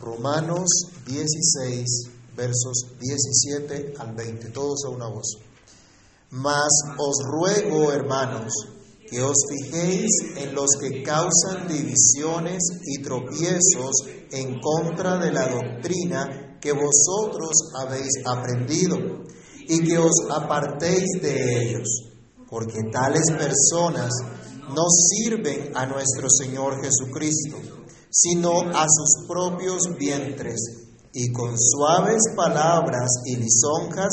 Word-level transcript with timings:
Romanos 0.00 0.68
16, 1.06 1.84
versos 2.36 2.86
17 3.00 3.94
al 3.98 4.14
20, 4.14 4.48
todos 4.48 4.84
a 4.86 4.88
una 4.90 5.08
voz. 5.08 5.38
Mas 6.30 6.70
os 6.98 7.24
ruego, 7.24 7.92
hermanos, 7.92 8.52
que 9.08 9.22
os 9.22 9.36
fijéis 9.48 10.10
en 10.36 10.54
los 10.54 10.70
que 10.80 11.02
causan 11.02 11.68
divisiones 11.68 12.62
y 12.84 13.02
tropiezos 13.02 13.92
en 14.32 14.58
contra 14.60 15.18
de 15.18 15.32
la 15.32 15.48
doctrina 15.48 16.58
que 16.60 16.72
vosotros 16.72 17.52
habéis 17.78 18.10
aprendido, 18.24 18.96
y 19.68 19.82
que 19.82 19.98
os 19.98 20.12
apartéis 20.30 21.04
de 21.22 21.62
ellos, 21.62 21.88
porque 22.50 22.82
tales 22.92 23.30
personas 23.30 24.10
no 24.68 24.84
sirven 24.88 25.70
a 25.74 25.86
nuestro 25.86 26.28
Señor 26.28 26.82
Jesucristo, 26.82 27.58
sino 28.14 28.60
a 28.60 28.86
sus 28.88 29.26
propios 29.26 29.82
vientres, 29.98 30.60
y 31.12 31.32
con 31.32 31.54
suaves 31.58 32.22
palabras 32.36 33.10
y 33.24 33.36
lisonjas 33.36 34.12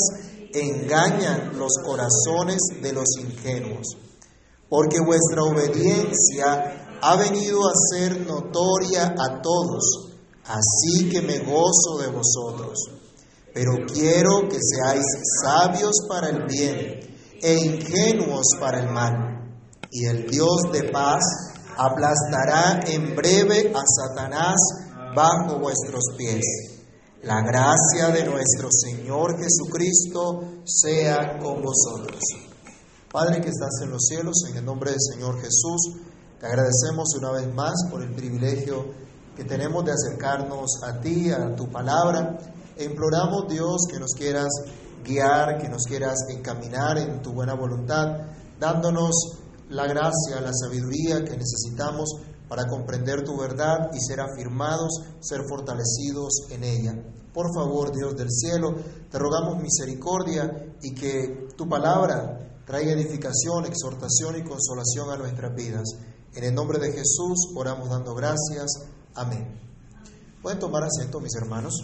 engañan 0.52 1.56
los 1.56 1.70
corazones 1.84 2.58
de 2.82 2.92
los 2.92 3.06
ingenuos. 3.20 3.86
Porque 4.68 4.98
vuestra 5.04 5.44
obediencia 5.44 6.98
ha 7.00 7.16
venido 7.16 7.60
a 7.68 7.72
ser 7.90 8.26
notoria 8.26 9.14
a 9.18 9.40
todos, 9.40 10.10
así 10.46 11.08
que 11.08 11.22
me 11.22 11.38
gozo 11.38 11.98
de 12.00 12.08
vosotros. 12.08 12.78
Pero 13.54 13.72
quiero 13.92 14.48
que 14.48 14.58
seáis 14.60 15.04
sabios 15.42 15.92
para 16.08 16.28
el 16.28 16.46
bien 16.46 17.00
e 17.40 17.54
ingenuos 17.54 18.46
para 18.58 18.80
el 18.80 18.90
mal 18.90 19.32
y 19.90 20.06
el 20.06 20.26
Dios 20.26 20.72
de 20.72 20.90
paz 20.90 21.51
aplastará 21.76 22.80
en 22.86 23.14
breve 23.14 23.72
a 23.74 23.82
Satanás 23.86 24.56
bajo 25.14 25.58
vuestros 25.58 26.02
pies. 26.16 26.44
La 27.22 27.40
gracia 27.40 28.08
de 28.08 28.24
nuestro 28.24 28.68
Señor 28.70 29.36
Jesucristo 29.38 30.62
sea 30.64 31.38
con 31.38 31.62
vosotros. 31.62 32.20
Padre 33.12 33.40
que 33.40 33.48
estás 33.48 33.80
en 33.82 33.90
los 33.90 34.06
cielos, 34.06 34.42
en 34.50 34.56
el 34.56 34.64
nombre 34.64 34.90
del 34.90 35.00
Señor 35.00 35.36
Jesús, 35.36 36.00
te 36.40 36.46
agradecemos 36.46 37.14
una 37.18 37.30
vez 37.32 37.54
más 37.54 37.74
por 37.90 38.02
el 38.02 38.12
privilegio 38.14 38.86
que 39.36 39.44
tenemos 39.44 39.84
de 39.84 39.92
acercarnos 39.92 40.82
a 40.82 41.00
ti, 41.00 41.30
a 41.30 41.54
tu 41.54 41.70
palabra, 41.70 42.38
e 42.76 42.84
imploramos 42.84 43.48
Dios 43.48 43.86
que 43.90 44.00
nos 44.00 44.12
quieras 44.16 44.48
guiar, 45.04 45.58
que 45.58 45.68
nos 45.68 45.84
quieras 45.84 46.16
encaminar 46.30 46.98
en 46.98 47.22
tu 47.22 47.32
buena 47.32 47.54
voluntad, 47.54 48.06
dándonos 48.58 49.41
la 49.72 49.86
gracia, 49.86 50.40
la 50.40 50.52
sabiduría 50.52 51.24
que 51.24 51.36
necesitamos 51.36 52.10
para 52.48 52.66
comprender 52.66 53.24
tu 53.24 53.38
verdad 53.38 53.90
y 53.94 54.00
ser 54.00 54.20
afirmados, 54.20 55.02
ser 55.20 55.40
fortalecidos 55.48 56.50
en 56.50 56.64
ella. 56.64 56.94
Por 57.32 57.46
favor, 57.54 57.92
Dios 57.92 58.14
del 58.14 58.30
cielo, 58.30 58.74
te 59.10 59.18
rogamos 59.18 59.62
misericordia 59.62 60.74
y 60.82 60.94
que 60.94 61.48
tu 61.56 61.66
palabra 61.66 62.60
traiga 62.66 62.92
edificación, 62.92 63.64
exhortación 63.64 64.36
y 64.36 64.44
consolación 64.44 65.10
a 65.10 65.16
nuestras 65.16 65.54
vidas. 65.54 65.88
En 66.34 66.44
el 66.44 66.54
nombre 66.54 66.78
de 66.78 66.92
Jesús 66.92 67.52
oramos 67.56 67.88
dando 67.88 68.14
gracias. 68.14 68.70
Amén. 69.14 69.58
Pueden 70.42 70.58
tomar 70.58 70.82
asiento, 70.84 71.20
mis 71.20 71.34
hermanos. 71.34 71.82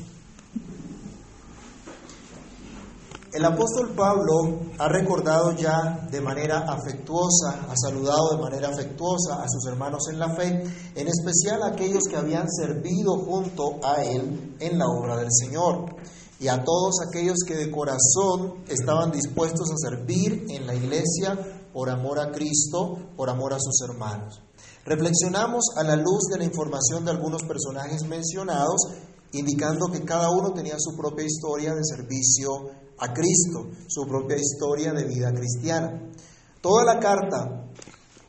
El 3.38 3.44
apóstol 3.44 3.94
Pablo 3.94 4.62
ha 4.78 4.88
recordado 4.88 5.52
ya 5.52 6.08
de 6.10 6.20
manera 6.20 6.58
afectuosa, 6.58 7.68
ha 7.68 7.76
saludado 7.76 8.30
de 8.32 8.42
manera 8.42 8.68
afectuosa 8.68 9.40
a 9.40 9.48
sus 9.48 9.64
hermanos 9.70 10.08
en 10.10 10.18
la 10.18 10.34
fe, 10.34 10.64
en 10.96 11.06
especial 11.06 11.62
a 11.62 11.68
aquellos 11.68 12.02
que 12.10 12.16
habían 12.16 12.50
servido 12.50 13.16
junto 13.18 13.78
a 13.84 14.02
él 14.02 14.56
en 14.58 14.76
la 14.76 14.86
obra 14.88 15.18
del 15.18 15.28
Señor, 15.30 15.84
y 16.40 16.48
a 16.48 16.64
todos 16.64 16.96
aquellos 17.06 17.36
que 17.46 17.54
de 17.54 17.70
corazón 17.70 18.64
estaban 18.66 19.12
dispuestos 19.12 19.70
a 19.70 19.88
servir 19.88 20.46
en 20.48 20.66
la 20.66 20.74
iglesia 20.74 21.38
por 21.72 21.90
amor 21.90 22.18
a 22.18 22.32
Cristo, 22.32 22.98
por 23.16 23.30
amor 23.30 23.54
a 23.54 23.60
sus 23.60 23.80
hermanos. 23.88 24.42
Reflexionamos 24.84 25.64
a 25.76 25.84
la 25.84 25.94
luz 25.94 26.24
de 26.28 26.38
la 26.38 26.44
información 26.44 27.04
de 27.04 27.12
algunos 27.12 27.44
personajes 27.44 28.02
mencionados, 28.02 28.80
indicando 29.30 29.86
que 29.92 30.02
cada 30.02 30.28
uno 30.28 30.52
tenía 30.52 30.74
su 30.76 30.96
propia 30.96 31.24
historia 31.24 31.72
de 31.72 31.84
servicio 31.84 32.87
a 33.00 33.12
Cristo, 33.12 33.70
su 33.86 34.06
propia 34.06 34.36
historia 34.36 34.92
de 34.92 35.04
vida 35.04 35.32
cristiana. 35.32 36.10
Toda 36.60 36.84
la 36.84 36.98
carta, 36.98 37.70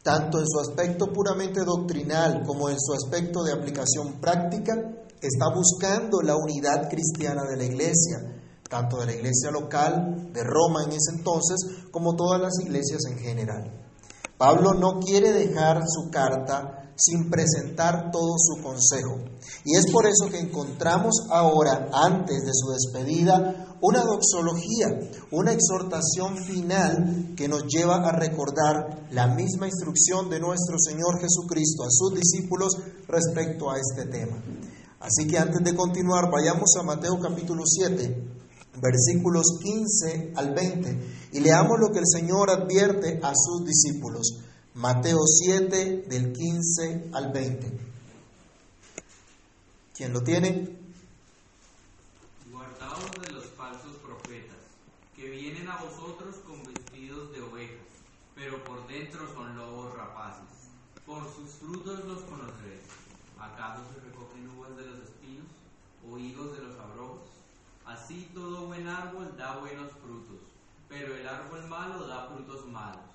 tanto 0.04 0.40
en 0.40 0.46
su 0.48 0.60
aspecto 0.60 1.12
puramente 1.12 1.62
doctrinal 1.64 2.44
como 2.46 2.70
en 2.70 2.80
su 2.80 2.94
aspecto 2.94 3.44
de 3.44 3.54
aplicación 3.54 4.20
práctica, 4.22 4.74
está 5.22 5.54
buscando 5.54 6.22
la 6.22 6.36
unidad 6.36 6.90
cristiana 6.90 7.44
de 7.44 7.58
la 7.58 7.66
iglesia, 7.66 8.42
tanto 8.70 8.98
de 8.98 9.08
la 9.08 9.14
iglesia 9.14 9.52
local 9.52 10.32
de 10.32 10.44
Roma 10.44 10.84
en 10.84 10.92
ese 10.92 11.18
entonces 11.18 11.58
como 11.92 12.16
todas 12.16 12.40
las 12.40 12.60
iglesias 12.62 13.02
en 13.10 13.18
general. 13.18 13.89
Pablo 14.40 14.74
no 14.74 15.02
quiere 15.02 15.34
dejar 15.34 15.82
su 15.86 16.10
carta 16.10 16.94
sin 16.96 17.30
presentar 17.30 18.10
todo 18.10 18.36
su 18.38 18.64
consejo. 18.64 19.18
Y 19.66 19.76
es 19.76 19.92
por 19.92 20.06
eso 20.06 20.32
que 20.32 20.40
encontramos 20.40 21.28
ahora, 21.30 21.90
antes 21.92 22.46
de 22.46 22.52
su 22.54 22.70
despedida, 22.72 23.76
una 23.82 24.02
doxología, 24.02 24.98
una 25.32 25.52
exhortación 25.52 26.38
final 26.38 27.34
que 27.36 27.50
nos 27.50 27.66
lleva 27.68 27.98
a 27.98 28.14
recordar 28.14 29.10
la 29.12 29.28
misma 29.28 29.68
instrucción 29.68 30.30
de 30.30 30.40
nuestro 30.40 30.78
Señor 30.80 31.20
Jesucristo 31.20 31.84
a 31.84 31.92
sus 31.92 32.14
discípulos 32.14 32.78
respecto 33.10 33.70
a 33.70 33.78
este 33.78 34.06
tema. 34.06 34.42
Así 35.02 35.28
que 35.28 35.38
antes 35.38 35.62
de 35.66 35.76
continuar, 35.76 36.32
vayamos 36.32 36.70
a 36.80 36.84
Mateo 36.84 37.20
capítulo 37.22 37.64
7, 37.66 38.39
versículos 38.82 39.60
15 39.62 40.34
al 40.36 40.54
20, 40.54 41.30
y 41.34 41.40
leamos 41.40 41.80
lo 41.80 41.92
que 41.92 42.00
el 42.00 42.08
Señor 42.08 42.50
advierte 42.50 43.20
a 43.22 43.34
sus 43.36 43.66
discípulos. 43.66 44.40
Mateo 44.76 45.20
7 45.26 46.06
del 46.08 46.32
15 46.32 47.10
al 47.14 47.32
20. 47.32 47.80
¿Quién 49.94 50.14
lo 50.14 50.22
tiene? 50.22 50.78
Guardaos 52.52 53.12
de 53.22 53.34
los 53.34 53.46
falsos 53.58 53.98
profetas, 53.98 54.58
que 55.16 55.30
vienen 55.30 55.68
a 55.68 55.82
vosotros 55.84 56.36
con 56.48 56.64
vestidos 56.64 57.32
de 57.34 57.42
ovejas, 57.42 57.88
pero 58.36 58.64
por 58.64 58.88
dentro 58.88 59.28
son 59.34 59.58
lobos 59.58 59.94
rapaces. 59.98 60.48
Por 61.06 61.24
sus 61.36 61.50
frutos 61.60 62.06
los 62.06 62.22
conoceréis. 62.24 62.88
¿Acaso 63.38 63.84
se 63.94 64.00
recogen 64.02 64.50
uvas 64.58 64.76
de 64.78 64.86
los 64.86 65.00
espinos 65.00 65.48
o 66.10 66.18
higos 66.18 66.54
de 66.54 66.64
los? 66.64 66.69
Así 68.10 68.28
todo 68.34 68.66
buen 68.66 68.88
árbol 68.88 69.38
da 69.38 69.60
buenos 69.60 69.92
frutos, 70.02 70.42
pero 70.88 71.16
el 71.16 71.28
árbol 71.28 71.68
malo 71.68 72.08
da 72.08 72.28
frutos 72.28 72.66
malos. 72.66 73.06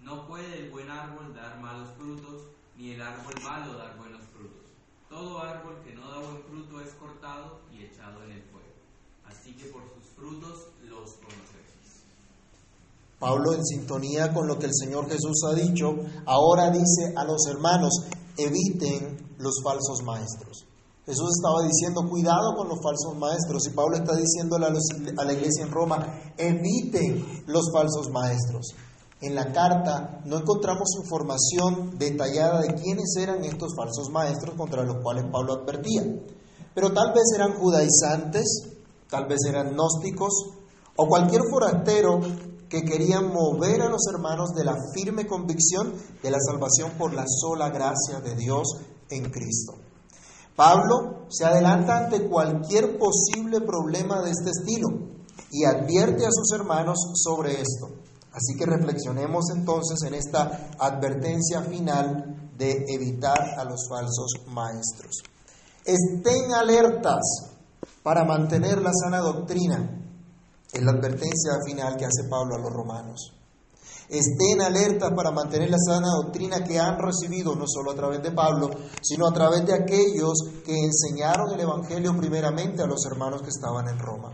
No 0.00 0.28
puede 0.28 0.66
el 0.66 0.70
buen 0.70 0.88
árbol 0.88 1.34
dar 1.34 1.58
malos 1.58 1.88
frutos, 1.98 2.42
ni 2.78 2.92
el 2.92 3.02
árbol 3.02 3.34
malo 3.42 3.76
dar 3.76 3.98
buenos 3.98 4.22
frutos. 4.32 4.70
Todo 5.08 5.40
árbol 5.40 5.82
que 5.82 5.92
no 5.92 6.08
da 6.08 6.20
buen 6.20 6.40
fruto 6.44 6.80
es 6.80 6.94
cortado 6.94 7.62
y 7.72 7.82
echado 7.82 8.22
en 8.22 8.30
el 8.30 8.42
fuego. 8.44 8.78
Así 9.26 9.56
que 9.56 9.64
por 9.72 9.82
sus 9.92 10.06
frutos 10.14 10.68
los 10.84 11.10
conoceréis. 11.14 12.04
Pablo, 13.18 13.54
en 13.54 13.64
sintonía 13.64 14.32
con 14.32 14.46
lo 14.46 14.56
que 14.56 14.66
el 14.66 14.74
Señor 14.74 15.10
Jesús 15.10 15.42
ha 15.50 15.54
dicho, 15.54 15.96
ahora 16.26 16.70
dice 16.70 17.12
a 17.16 17.24
los 17.24 17.44
hermanos, 17.48 18.06
eviten 18.36 19.18
los 19.36 19.60
falsos 19.64 20.04
maestros. 20.04 20.64
Jesús 21.06 21.30
estaba 21.36 21.62
diciendo, 21.66 22.08
cuidado 22.08 22.54
con 22.56 22.68
los 22.68 22.80
falsos 22.82 23.14
maestros. 23.18 23.66
Y 23.66 23.70
Pablo 23.70 23.96
está 23.96 24.16
diciéndole 24.16 24.66
a, 24.66 24.70
a 24.70 25.24
la 25.24 25.32
iglesia 25.32 25.64
en 25.64 25.70
Roma, 25.70 26.32
eviten 26.38 27.44
los 27.46 27.70
falsos 27.72 28.10
maestros. 28.10 28.74
En 29.20 29.34
la 29.34 29.52
carta 29.52 30.20
no 30.24 30.38
encontramos 30.38 30.96
información 31.02 31.98
detallada 31.98 32.60
de 32.60 32.74
quiénes 32.74 33.14
eran 33.18 33.44
estos 33.44 33.74
falsos 33.76 34.10
maestros 34.10 34.54
contra 34.56 34.82
los 34.82 35.02
cuales 35.02 35.24
Pablo 35.30 35.54
advertía. 35.54 36.02
Pero 36.74 36.92
tal 36.92 37.12
vez 37.14 37.24
eran 37.34 37.54
judaizantes, 37.54 38.44
tal 39.08 39.26
vez 39.26 39.40
eran 39.48 39.74
gnósticos 39.74 40.32
o 40.96 41.06
cualquier 41.06 41.42
forastero 41.50 42.20
que 42.68 42.82
querían 42.82 43.32
mover 43.32 43.82
a 43.82 43.88
los 43.88 44.02
hermanos 44.12 44.50
de 44.54 44.64
la 44.64 44.76
firme 44.92 45.26
convicción 45.26 45.94
de 46.22 46.30
la 46.30 46.38
salvación 46.40 46.92
por 46.98 47.14
la 47.14 47.24
sola 47.26 47.70
gracia 47.70 48.20
de 48.20 48.34
Dios 48.34 48.66
en 49.10 49.30
Cristo. 49.30 49.74
Pablo 50.56 51.26
se 51.28 51.44
adelanta 51.44 52.04
ante 52.04 52.28
cualquier 52.28 52.96
posible 52.98 53.60
problema 53.60 54.22
de 54.22 54.30
este 54.30 54.50
estilo 54.50 54.88
y 55.50 55.64
advierte 55.64 56.24
a 56.24 56.30
sus 56.30 56.52
hermanos 56.52 56.98
sobre 57.14 57.60
esto. 57.60 57.88
Así 58.32 58.56
que 58.58 58.66
reflexionemos 58.66 59.44
entonces 59.54 60.02
en 60.06 60.14
esta 60.14 60.70
advertencia 60.78 61.62
final 61.62 62.50
de 62.56 62.84
evitar 62.88 63.58
a 63.58 63.64
los 63.64 63.88
falsos 63.88 64.32
maestros. 64.48 65.22
Estén 65.84 66.52
alertas 66.52 67.22
para 68.02 68.24
mantener 68.24 68.80
la 68.80 68.92
sana 68.92 69.18
doctrina. 69.18 70.00
Es 70.72 70.82
la 70.82 70.92
advertencia 70.92 71.52
final 71.64 71.96
que 71.96 72.06
hace 72.06 72.28
Pablo 72.28 72.56
a 72.56 72.58
los 72.58 72.72
romanos. 72.72 73.32
Estén 74.08 74.60
alertas 74.60 75.12
para 75.16 75.30
mantener 75.30 75.70
la 75.70 75.78
sana 75.78 76.08
doctrina 76.22 76.62
que 76.62 76.78
han 76.78 76.98
recibido, 76.98 77.54
no 77.54 77.64
solo 77.66 77.92
a 77.92 77.94
través 77.94 78.22
de 78.22 78.32
Pablo, 78.32 78.70
sino 79.00 79.26
a 79.26 79.32
través 79.32 79.64
de 79.66 79.74
aquellos 79.74 80.34
que 80.64 80.76
enseñaron 80.78 81.52
el 81.52 81.60
Evangelio 81.60 82.16
primeramente 82.16 82.82
a 82.82 82.86
los 82.86 83.04
hermanos 83.06 83.42
que 83.42 83.50
estaban 83.50 83.88
en 83.88 83.98
Roma. 83.98 84.30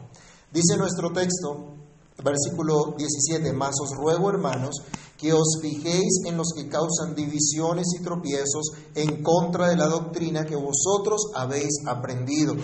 Dice 0.53 0.77
nuestro 0.77 1.13
texto, 1.13 1.77
versículo 2.23 2.95
17, 2.97 3.53
más 3.53 3.75
os 3.81 3.97
ruego, 3.97 4.31
hermanos, 4.31 4.83
que 5.17 5.33
os 5.33 5.59
fijéis 5.61 6.25
en 6.27 6.37
los 6.37 6.53
que 6.57 6.69
causan 6.69 7.15
divisiones 7.15 7.87
y 7.99 8.03
tropiezos 8.03 8.73
en 8.95 9.23
contra 9.23 9.69
de 9.69 9.77
la 9.77 9.87
doctrina 9.87 10.47
que 10.47 10.57
vosotros 10.57 11.31
habéis 11.35 11.87
aprendido, 11.87 12.55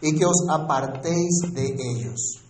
y 0.00 0.16
que 0.16 0.24
os 0.24 0.46
apartéis 0.48 1.40
de 1.52 1.74
ellos. 1.78 2.43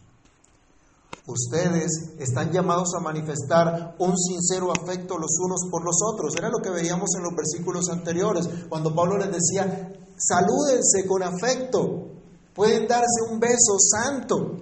Ustedes 1.27 2.11
están 2.19 2.53
llamados 2.53 2.95
a 2.95 3.01
manifestar 3.01 3.97
un 3.99 4.15
sincero 4.17 4.71
afecto 4.71 5.17
los 5.17 5.39
unos 5.41 5.61
por 5.71 5.83
los 5.83 5.97
otros. 6.13 6.35
Era 6.37 6.51
lo 6.51 6.59
que 6.59 6.69
veíamos 6.69 7.09
en 7.17 7.23
los 7.23 7.35
versículos 7.35 7.89
anteriores, 7.89 8.47
cuando 8.69 8.95
Pablo 8.95 9.17
les 9.17 9.33
decía, 9.33 9.91
salúdense 10.19 11.07
con 11.07 11.23
afecto, 11.23 12.09
pueden 12.55 12.87
darse 12.87 13.23
un 13.31 13.41
beso 13.41 13.79
santo, 13.79 14.57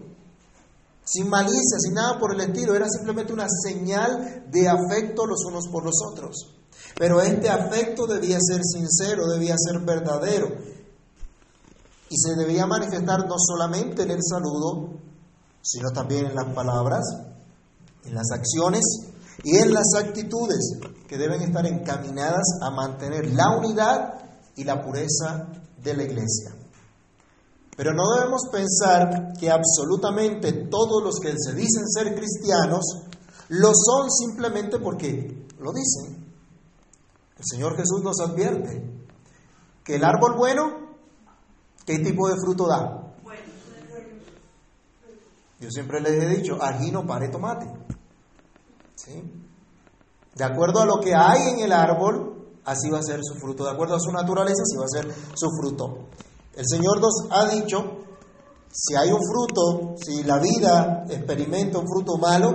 sin 1.05 1.29
malicia, 1.29 1.81
sin 1.81 1.95
nada 1.95 2.17
por 2.21 2.33
el 2.33 2.41
estilo. 2.41 2.77
Era 2.77 2.89
simplemente 2.89 3.33
una 3.33 3.49
señal 3.49 4.47
de 4.49 4.69
afecto 4.69 5.27
los 5.27 5.45
unos 5.45 5.67
por 5.67 5.85
los 5.85 5.97
otros. 6.13 6.55
Pero 6.97 7.21
este 7.21 7.49
afecto 7.49 8.07
debía 8.07 8.39
ser 8.41 8.61
sincero, 8.63 9.27
debía 9.27 9.57
ser 9.59 9.81
verdadero. 9.81 10.49
Y 12.09 12.17
se 12.17 12.37
debía 12.37 12.67
manifestar 12.67 13.27
no 13.27 13.35
solamente 13.37 14.03
en 14.03 14.13
el 14.13 14.21
saludo, 14.23 14.91
sino 15.63 15.91
también 15.91 16.27
en 16.27 16.35
las 16.35 16.53
palabras, 16.55 17.05
en 18.05 18.15
las 18.15 18.31
acciones 18.33 18.83
y 19.45 19.57
en 19.57 19.73
las 19.73 19.95
actitudes 19.97 20.79
que 21.09 21.17
deben 21.17 21.43
estar 21.43 21.65
encaminadas 21.67 22.45
a 22.61 22.71
mantener 22.71 23.33
la 23.33 23.57
unidad 23.57 24.15
y 24.57 24.65
la 24.65 24.83
pureza 24.83 25.49
de 25.83 25.95
la 25.95 26.03
iglesia. 26.03 26.55
Pero 27.77 27.95
no 27.95 28.03
debemos 28.17 28.43
pensar 28.53 29.33
que 29.39 29.51
absolutamente 29.51 30.53
todos 30.71 31.03
los 31.03 31.19
que 31.21 31.33
se 31.39 31.55
dicen 31.55 31.89
ser 31.89 32.15
cristianos 32.15 32.85
lo 33.49 33.73
son 33.75 34.11
simplemente 34.11 34.79
porque 34.79 35.47
lo 35.59 35.73
dicen. 35.73 36.23
El 37.39 37.45
Señor 37.45 37.77
Jesús 37.77 38.03
nos 38.03 38.21
advierte 38.21 38.83
que 39.85 39.97
el 39.97 40.05
árbol 40.05 40.37
bueno, 40.37 40.95
¿qué 41.85 41.99
tipo 41.99 42.29
de 42.29 42.37
fruto 42.37 42.67
da? 42.67 43.12
Yo 45.63 45.71
siempre 45.71 46.01
les 46.01 46.21
he 46.21 46.27
dicho, 46.27 46.59
allí 46.61 46.91
no 46.91 47.07
pare 47.07 47.29
tomate. 47.29 47.67
¿Sí? 48.97 49.23
De 50.35 50.43
acuerdo 50.45 50.81
a 50.81 50.87
lo 50.87 50.99
que 50.99 51.15
hay 51.15 51.51
en 51.51 51.61
el 51.61 51.71
árbol, 51.71 52.59
así 52.65 52.91
va 52.91 52.99
a 52.99 53.03
ser 53.03 53.21
su 53.23 53.35
fruto. 53.35 53.65
De 53.65 53.71
acuerdo 53.71 53.95
a 53.95 54.01
su 54.01 54.11
naturaleza, 54.11 54.63
así 54.63 54.77
va 54.77 54.87
a 54.87 54.89
ser 54.89 55.15
su 55.35 55.49
fruto. 55.61 56.09
El 56.57 56.65
Señor 56.67 57.01
nos 57.01 57.15
ha 57.31 57.47
dicho, 57.47 57.79
si 58.73 58.97
hay 58.97 59.13
un 59.13 59.21
fruto, 59.23 59.95
si 60.05 60.25
la 60.25 60.41
vida 60.41 61.05
experimenta 61.09 61.79
un 61.79 61.87
fruto 61.87 62.19
malo, 62.19 62.51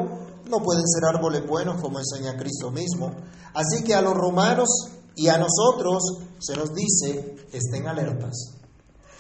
no 0.50 0.60
pueden 0.60 0.86
ser 0.86 1.06
árboles 1.06 1.48
buenos 1.48 1.82
como 1.82 2.00
enseña 2.00 2.36
Cristo 2.38 2.72
mismo. 2.72 3.12
Así 3.54 3.86
que 3.86 3.96
a 3.96 4.02
los 4.02 4.16
romanos 4.16 4.68
y 5.16 5.30
a 5.30 5.38
nosotros 5.38 6.04
se 6.40 6.58
nos 6.58 6.74
dice, 6.74 7.38
estén 7.54 7.88
alertas, 7.88 8.54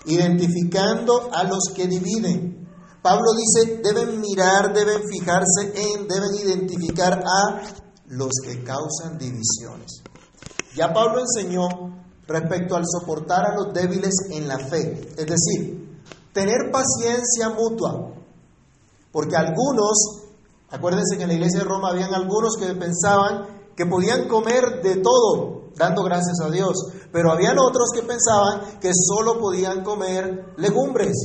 identificando 0.06 1.30
a 1.32 1.46
los 1.46 1.72
que 1.74 1.88
dividen, 1.88 2.67
Pablo 3.02 3.32
dice, 3.34 3.82
deben 3.84 4.20
mirar, 4.20 4.74
deben 4.74 5.02
fijarse 5.08 5.74
en, 5.76 6.08
deben 6.08 6.36
identificar 6.36 7.24
a 7.26 7.62
los 8.08 8.32
que 8.44 8.64
causan 8.64 9.18
divisiones. 9.18 10.02
Ya 10.76 10.94
Pablo 10.94 11.22
enseñó 11.22 11.68
respecto 12.28 12.76
al 12.76 12.84
soportar 12.86 13.46
a 13.46 13.56
los 13.56 13.74
débiles 13.74 14.14
en 14.32 14.48
la 14.48 14.60
fe, 14.60 15.14
es 15.18 15.26
decir, 15.26 16.02
tener 16.34 16.72
paciencia 16.72 17.50
mutua, 17.50 18.14
porque 19.12 19.36
algunos, 19.36 20.26
acuérdense 20.70 21.18
que 21.18 21.24
en 21.24 21.30
la 21.30 21.36
iglesia 21.36 21.60
de 21.60 21.66
Roma 21.66 21.90
habían 21.90 22.14
algunos 22.14 22.58
que 22.58 22.68
pensaban 22.76 23.48
que 23.76 23.86
podían 23.86 24.28
comer 24.28 24.82
de 24.84 24.98
todo, 24.98 25.70
dando 25.76 26.04
gracias 26.04 26.40
a 26.44 26.50
Dios, 26.50 26.76
pero 27.12 27.32
habían 27.32 27.58
otros 27.60 27.92
que 27.94 28.02
pensaban 28.02 28.80
que 28.80 28.92
solo 28.94 29.40
podían 29.40 29.84
comer 29.84 30.54
legumbres 30.58 31.16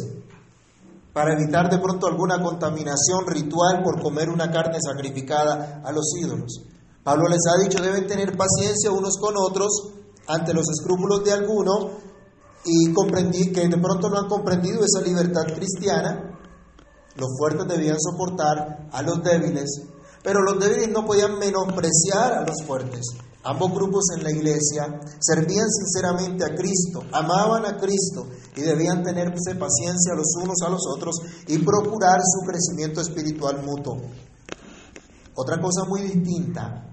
para 1.12 1.34
evitar 1.34 1.68
de 1.70 1.78
pronto 1.78 2.06
alguna 2.06 2.40
contaminación 2.42 3.26
ritual 3.26 3.82
por 3.82 4.00
comer 4.00 4.30
una 4.30 4.50
carne 4.50 4.78
sacrificada 4.80 5.82
a 5.84 5.92
los 5.92 6.12
ídolos. 6.18 6.62
Pablo 7.04 7.28
les 7.28 7.40
ha 7.46 7.60
dicho, 7.62 7.82
deben 7.82 8.06
tener 8.06 8.36
paciencia 8.36 8.90
unos 8.90 9.18
con 9.18 9.34
otros 9.36 9.92
ante 10.26 10.54
los 10.54 10.66
escrúpulos 10.70 11.24
de 11.24 11.32
alguno 11.32 11.90
y 12.64 12.92
comprendí 12.92 13.52
que 13.52 13.68
de 13.68 13.78
pronto 13.78 14.08
no 14.08 14.18
han 14.18 14.28
comprendido 14.28 14.84
esa 14.84 15.04
libertad 15.04 15.52
cristiana. 15.54 16.38
Los 17.16 17.28
fuertes 17.36 17.66
debían 17.66 17.98
soportar 18.00 18.88
a 18.90 19.02
los 19.02 19.22
débiles, 19.22 19.82
pero 20.22 20.42
los 20.42 20.58
débiles 20.58 20.88
no 20.90 21.04
podían 21.04 21.38
menospreciar 21.38 22.34
a 22.34 22.46
los 22.46 22.62
fuertes. 22.64 23.04
Ambos 23.44 23.72
grupos 23.72 24.04
en 24.16 24.22
la 24.22 24.30
iglesia 24.30 25.00
servían 25.18 25.68
sinceramente 25.68 26.44
a 26.44 26.54
Cristo, 26.54 27.02
amaban 27.10 27.66
a 27.66 27.76
Cristo 27.76 28.28
y 28.54 28.60
debían 28.60 29.02
tenerse 29.02 29.56
paciencia 29.56 30.14
los 30.14 30.36
unos 30.40 30.62
a 30.64 30.70
los 30.70 30.82
otros 30.94 31.16
y 31.48 31.58
procurar 31.58 32.20
su 32.22 32.46
crecimiento 32.46 33.00
espiritual 33.00 33.64
mutuo. 33.64 34.00
Otra 35.34 35.60
cosa 35.60 35.84
muy 35.88 36.02
distinta 36.02 36.88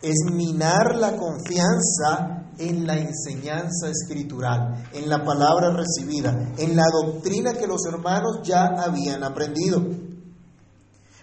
es 0.00 0.24
minar 0.32 0.96
la 0.96 1.16
confianza 1.16 2.44
en 2.58 2.86
la 2.86 2.96
enseñanza 2.96 3.88
escritural, 3.90 4.88
en 4.92 5.08
la 5.08 5.24
palabra 5.24 5.70
recibida, 5.70 6.52
en 6.56 6.76
la 6.76 6.84
doctrina 6.92 7.54
que 7.54 7.66
los 7.66 7.84
hermanos 7.86 8.40
ya 8.42 8.66
habían 8.78 9.22
aprendido. 9.22 9.82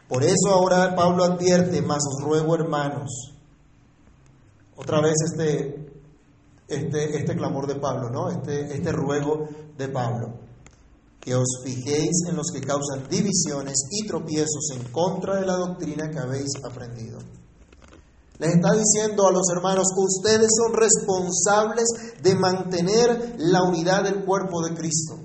Por 0.08 0.24
eso 0.24 0.50
ahora 0.50 0.94
Pablo 0.96 1.24
advierte, 1.24 1.82
más 1.82 2.02
os 2.06 2.24
ruego 2.24 2.56
hermanos, 2.56 3.32
otra 4.82 5.00
vez 5.00 5.14
este, 5.32 5.92
este, 6.68 7.18
este 7.18 7.36
clamor 7.36 7.68
de 7.68 7.76
Pablo, 7.76 8.10
¿no? 8.10 8.30
Este, 8.30 8.74
este 8.74 8.92
ruego 8.92 9.48
de 9.78 9.88
Pablo. 9.90 10.40
Que 11.20 11.36
os 11.36 11.62
fijéis 11.64 12.24
en 12.28 12.36
los 12.36 12.48
que 12.52 12.62
causan 12.62 13.08
divisiones 13.08 13.76
y 13.92 14.08
tropiezos 14.08 14.72
en 14.76 14.92
contra 14.92 15.36
de 15.36 15.46
la 15.46 15.56
doctrina 15.56 16.10
que 16.10 16.18
habéis 16.18 16.50
aprendido. 16.64 17.20
Les 18.40 18.56
está 18.56 18.74
diciendo 18.74 19.28
a 19.28 19.32
los 19.32 19.48
hermanos, 19.56 19.86
ustedes 19.96 20.50
son 20.58 20.74
responsables 20.74 21.86
de 22.24 22.34
mantener 22.34 23.36
la 23.38 23.62
unidad 23.62 24.04
del 24.04 24.26
cuerpo 24.26 24.64
de 24.64 24.74
Cristo. 24.74 25.20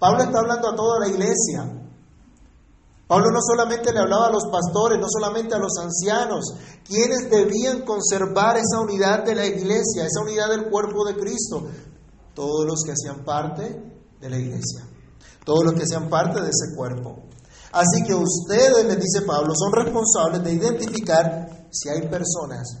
Pablo 0.00 0.22
está 0.22 0.38
hablando 0.38 0.70
a 0.70 0.74
toda 0.74 1.00
la 1.00 1.08
iglesia. 1.08 1.87
Pablo 3.08 3.30
no 3.32 3.40
solamente 3.40 3.90
le 3.90 4.00
hablaba 4.00 4.26
a 4.26 4.32
los 4.32 4.44
pastores, 4.52 4.98
no 5.00 5.06
solamente 5.08 5.54
a 5.54 5.58
los 5.58 5.72
ancianos, 5.80 6.44
quienes 6.84 7.30
debían 7.30 7.80
conservar 7.80 8.58
esa 8.58 8.80
unidad 8.80 9.24
de 9.24 9.34
la 9.34 9.46
iglesia, 9.46 10.04
esa 10.04 10.20
unidad 10.20 10.50
del 10.50 10.68
cuerpo 10.68 11.06
de 11.06 11.16
Cristo, 11.16 11.66
todos 12.34 12.66
los 12.66 12.82
que 12.84 12.92
hacían 12.92 13.24
parte 13.24 13.82
de 14.20 14.30
la 14.30 14.36
iglesia, 14.36 14.86
todos 15.42 15.64
los 15.64 15.72
que 15.72 15.84
hacían 15.84 16.10
parte 16.10 16.42
de 16.42 16.50
ese 16.50 16.76
cuerpo. 16.76 17.22
Así 17.72 18.04
que 18.04 18.14
ustedes, 18.14 18.84
les 18.84 19.00
dice 19.00 19.22
Pablo, 19.26 19.54
son 19.54 19.72
responsables 19.72 20.44
de 20.44 20.52
identificar 20.52 21.66
si 21.70 21.88
hay 21.88 22.02
personas 22.08 22.76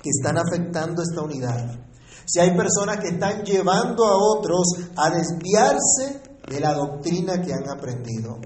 que 0.00 0.10
están 0.10 0.38
afectando 0.38 1.02
esta 1.02 1.22
unidad, 1.22 1.76
si 2.24 2.38
hay 2.38 2.56
personas 2.56 2.98
que 2.98 3.08
están 3.08 3.42
llevando 3.42 4.04
a 4.04 4.16
otros 4.16 4.64
a 4.96 5.10
desviarse 5.10 6.22
de 6.48 6.60
la 6.60 6.72
doctrina 6.72 7.42
que 7.42 7.52
han 7.52 7.68
aprendido. 7.68 8.38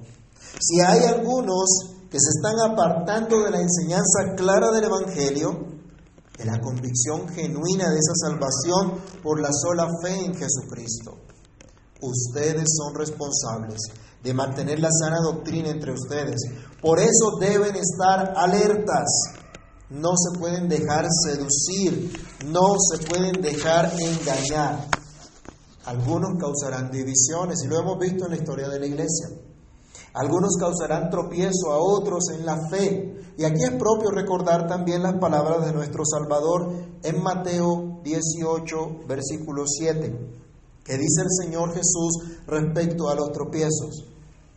Si 0.59 0.80
hay 0.80 1.04
algunos 1.04 1.66
que 2.11 2.19
se 2.19 2.30
están 2.37 2.73
apartando 2.73 3.45
de 3.45 3.50
la 3.50 3.61
enseñanza 3.61 4.35
clara 4.37 4.71
del 4.73 4.85
Evangelio, 4.85 5.66
de 6.37 6.45
la 6.45 6.59
convicción 6.61 7.28
genuina 7.28 7.90
de 7.90 7.99
esa 7.99 8.14
salvación 8.14 8.99
por 9.23 9.40
la 9.40 9.50
sola 9.52 9.87
fe 10.02 10.25
en 10.25 10.35
Jesucristo, 10.35 11.19
ustedes 12.00 12.64
son 12.76 12.95
responsables 12.95 13.78
de 14.23 14.35
mantener 14.35 14.80
la 14.80 14.90
sana 14.90 15.19
doctrina 15.23 15.71
entre 15.71 15.92
ustedes. 15.92 16.40
Por 16.80 16.99
eso 16.99 17.38
deben 17.40 17.76
estar 17.76 18.35
alertas. 18.37 19.09
No 19.90 20.11
se 20.16 20.38
pueden 20.38 20.69
dejar 20.69 21.07
seducir, 21.25 22.12
no 22.47 22.75
se 22.78 23.04
pueden 23.07 23.40
dejar 23.42 23.92
engañar. 23.99 24.87
Algunos 25.85 26.38
causarán 26.38 26.90
divisiones 26.90 27.62
y 27.64 27.69
lo 27.69 27.80
hemos 27.80 27.99
visto 27.99 28.26
en 28.26 28.30
la 28.30 28.37
historia 28.37 28.69
de 28.69 28.78
la 28.78 28.87
iglesia. 28.87 29.28
Algunos 30.12 30.57
causarán 30.59 31.11
tropiezo 31.11 31.71
a 31.71 31.79
otros 31.79 32.31
en 32.35 32.45
la 32.45 32.57
fe. 32.69 33.17
Y 33.37 33.45
aquí 33.45 33.62
es 33.62 33.71
propio 33.73 34.11
recordar 34.11 34.67
también 34.67 35.02
las 35.02 35.14
palabras 35.14 35.64
de 35.64 35.73
nuestro 35.73 36.05
Salvador 36.05 36.73
en 37.02 37.23
Mateo 37.23 38.00
18, 38.02 39.07
versículo 39.07 39.64
7, 39.67 40.14
que 40.85 40.93
dice 40.99 41.23
el 41.23 41.31
Señor 41.45 41.71
Jesús 41.75 42.40
respecto 42.47 43.09
a 43.09 43.14
los 43.14 43.33
tropiezos. 43.33 44.05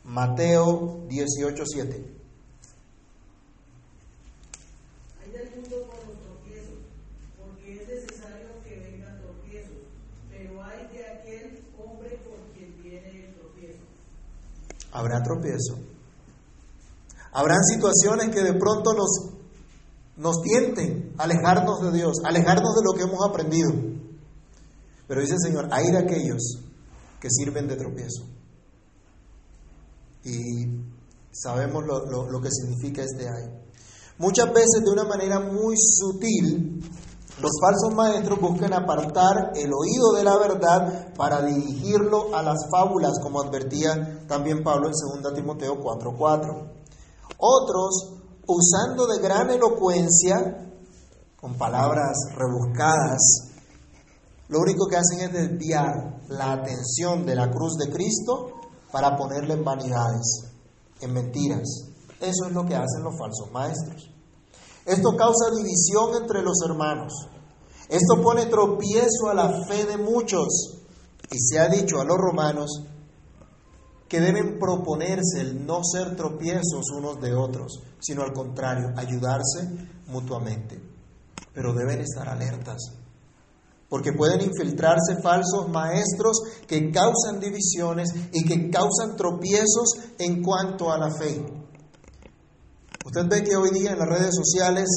Mateo 0.03 1.05
18, 1.07 1.63
7. 1.65 2.12
Habrá 14.93 15.21
tropiezo. 15.23 15.79
Habrán 17.33 17.63
situaciones 17.63 18.29
que 18.29 18.43
de 18.43 18.53
pronto 18.53 18.93
nos, 18.93 19.31
nos 20.17 20.41
tienten 20.43 21.13
alejarnos 21.17 21.81
de 21.81 21.91
Dios, 21.91 22.17
alejarnos 22.23 22.75
de 22.75 22.81
lo 22.83 22.93
que 22.93 23.03
hemos 23.03 23.27
aprendido. 23.27 23.71
Pero 25.07 25.21
dice 25.21 25.33
el 25.33 25.39
Señor, 25.39 25.67
hay 25.71 25.91
de 25.91 25.97
aquellos 25.97 26.59
que 27.19 27.29
sirven 27.31 27.67
de 27.67 27.75
tropiezo. 27.75 28.23
Y 30.23 30.67
sabemos 31.31 31.83
lo, 31.85 32.29
lo 32.29 32.39
que 32.39 32.49
significa 32.51 33.01
este 33.01 33.27
hay. 33.27 33.63
Muchas 34.19 34.53
veces 34.53 34.83
de 34.85 34.91
una 34.91 35.05
manera 35.05 35.39
muy 35.39 35.75
sutil, 35.75 36.81
los 37.41 37.51
falsos 37.59 37.93
maestros 37.95 38.39
buscan 38.39 38.73
apartar 38.73 39.53
el 39.55 39.71
oído 39.73 40.11
de 40.15 40.23
la 40.23 40.37
verdad 40.37 41.13
para 41.15 41.41
dirigirlo 41.41 42.35
a 42.35 42.43
las 42.43 42.69
fábulas, 42.69 43.13
como 43.21 43.41
advertía 43.41 44.25
también 44.27 44.63
Pablo 44.63 44.87
en 44.87 45.21
2 45.21 45.33
Timoteo 45.33 45.79
4:4. 45.79 46.71
Otros, 47.39 48.13
usando 48.45 49.07
de 49.07 49.19
gran 49.19 49.49
elocuencia, 49.49 50.69
con 51.35 51.57
palabras 51.57 52.15
rebuscadas, 52.37 53.19
lo 54.49 54.59
único 54.59 54.85
que 54.87 54.97
hacen 54.97 55.21
es 55.21 55.33
desviar 55.33 56.21
la 56.29 56.53
atención 56.53 57.25
de 57.25 57.35
la 57.35 57.49
cruz 57.49 57.77
de 57.77 57.91
Cristo 57.91 58.61
para 58.91 59.17
ponerle 59.17 59.55
en 59.55 59.63
vanidades, 59.63 60.45
en 61.01 61.13
mentiras. 61.13 61.67
Eso 62.21 62.45
es 62.45 62.53
lo 62.53 62.63
que 62.63 62.75
hacen 62.75 63.03
los 63.03 63.17
falsos 63.17 63.51
maestros. 63.51 64.12
Esto 64.85 65.15
causa 65.15 65.51
división 65.55 66.21
entre 66.21 66.41
los 66.41 66.57
hermanos. 66.67 67.13
Esto 67.89 68.21
pone 68.21 68.47
tropiezo 68.47 69.29
a 69.29 69.33
la 69.33 69.65
fe 69.65 69.85
de 69.85 69.97
muchos. 69.97 70.79
Y 71.31 71.39
se 71.39 71.59
ha 71.59 71.67
dicho 71.67 71.99
a 71.99 72.03
los 72.05 72.17
romanos 72.17 72.83
que 74.13 74.19
deben 74.19 74.59
proponerse 74.59 75.41
el 75.41 75.65
no 75.65 75.83
ser 75.83 76.15
tropiezos 76.15 76.91
unos 76.95 77.19
de 77.19 77.33
otros, 77.33 77.81
sino 77.99 78.21
al 78.21 78.31
contrario, 78.31 78.93
ayudarse 78.95 79.67
mutuamente. 80.07 80.79
Pero 81.51 81.73
deben 81.73 81.99
estar 81.99 82.29
alertas, 82.29 82.91
porque 83.89 84.13
pueden 84.13 84.41
infiltrarse 84.41 85.19
falsos 85.21 85.67
maestros 85.69 86.41
que 86.67 86.91
causan 86.91 87.39
divisiones 87.39 88.09
y 88.31 88.45
que 88.45 88.69
causan 88.69 89.15
tropiezos 89.15 89.97
en 90.19 90.43
cuanto 90.43 90.91
a 90.91 90.99
la 90.99 91.09
fe. 91.09 91.62
Usted 93.05 93.27
ve 93.27 93.43
que 93.43 93.55
hoy 93.55 93.71
día 93.71 93.91
en 93.91 93.99
las 93.99 94.07
redes 94.07 94.35
sociales 94.35 94.87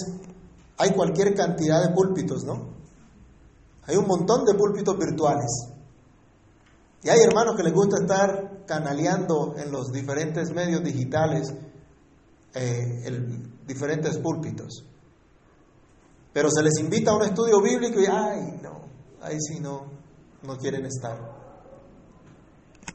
hay 0.78 0.90
cualquier 0.90 1.34
cantidad 1.34 1.82
de 1.82 1.94
púlpitos, 1.94 2.44
¿no? 2.44 2.76
Hay 3.84 3.96
un 3.96 4.06
montón 4.06 4.44
de 4.44 4.54
púlpitos 4.54 4.96
virtuales. 4.98 5.50
Y 7.02 7.08
hay 7.08 7.20
hermanos 7.20 7.56
que 7.56 7.62
les 7.62 7.72
gusta 7.72 7.96
estar 8.00 8.64
canaleando 8.66 9.54
en 9.56 9.70
los 9.70 9.92
diferentes 9.92 10.50
medios 10.52 10.82
digitales 10.82 11.52
eh, 12.54 13.12
diferentes 13.66 14.18
púlpitos. 14.18 14.84
Pero 16.32 16.50
se 16.50 16.62
les 16.62 16.78
invita 16.78 17.12
a 17.12 17.16
un 17.16 17.22
estudio 17.22 17.60
bíblico 17.62 18.00
y, 18.00 18.06
ay, 18.06 18.60
no, 18.62 18.82
ahí 19.22 19.38
sí 19.40 19.60
no, 19.60 19.86
no 20.42 20.56
quieren 20.56 20.84
estar. 20.86 21.16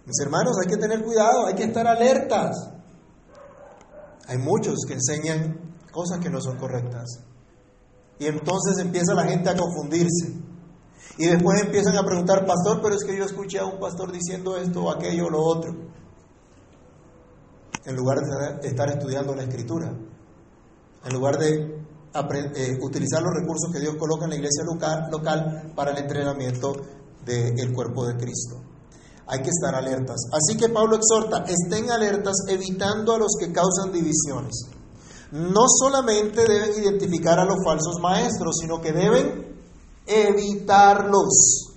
Mis 0.06 0.20
hermanos, 0.22 0.58
hay 0.62 0.68
que 0.68 0.78
tener 0.78 1.04
cuidado, 1.04 1.46
hay 1.46 1.56
que 1.56 1.64
estar 1.64 1.88
alertas. 1.88 2.72
Hay 4.28 4.38
muchos 4.38 4.86
que 4.88 4.94
enseñan 4.94 5.76
cosas 5.92 6.20
que 6.20 6.30
no 6.30 6.42
son 6.42 6.58
correctas. 6.58 7.20
Y 8.20 8.26
entonces 8.28 8.78
empieza 8.80 9.14
la 9.14 9.24
gente 9.24 9.50
a 9.50 9.56
confundirse. 9.56 10.34
Y 11.18 11.26
después 11.26 11.62
empiezan 11.62 11.98
a 11.98 12.06
preguntar, 12.06 12.46
pastor, 12.46 12.80
pero 12.82 12.96
es 12.96 13.04
que 13.04 13.18
yo 13.18 13.26
escuché 13.26 13.60
a 13.60 13.66
un 13.66 13.80
pastor 13.80 14.12
diciendo 14.12 14.58
esto 14.58 14.84
o 14.84 14.92
aquello 14.92 15.30
lo 15.30 15.42
otro. 15.42 15.76
En 17.86 17.96
lugar 17.96 18.20
de 18.20 18.68
estar 18.68 18.90
estudiando 18.90 19.36
la 19.36 19.44
escritura. 19.44 19.92
En 21.04 21.14
lugar 21.14 21.38
de 21.38 21.82
eh, 22.56 22.78
utilizar 22.82 23.24
los 23.24 23.34
recursos 23.34 23.72
que 23.74 23.80
Dios 23.80 23.96
coloca 23.96 24.26
en 24.26 24.32
la 24.32 24.36
iglesia 24.36 24.64
local 24.66 25.74
para 25.76 25.92
el 25.92 25.98
entrenamiento 25.98 26.74
del 27.26 27.74
cuerpo 27.74 28.06
de 28.06 28.18
Cristo 28.18 28.71
hay 29.32 29.42
que 29.42 29.50
estar 29.50 29.74
alertas. 29.74 30.28
Así 30.34 30.58
que 30.58 30.68
Pablo 30.68 30.98
exhorta, 30.98 31.46
estén 31.48 31.90
alertas 31.90 32.36
evitando 32.50 33.16
a 33.16 33.18
los 33.18 33.38
que 33.40 33.54
causan 33.54 33.94
divisiones. 33.94 34.66
No 35.32 35.68
solamente 35.70 36.44
deben 36.46 36.84
identificar 36.84 37.40
a 37.40 37.46
los 37.46 37.64
falsos 37.64 38.02
maestros, 38.02 38.58
sino 38.60 38.82
que 38.82 38.92
deben 38.92 39.56
evitarlos. 40.06 41.70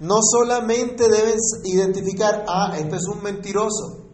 No 0.00 0.18
solamente 0.20 1.08
deben 1.08 1.38
identificar, 1.64 2.44
ah, 2.46 2.76
este 2.78 2.96
es 2.96 3.06
un 3.06 3.22
mentiroso. 3.22 4.04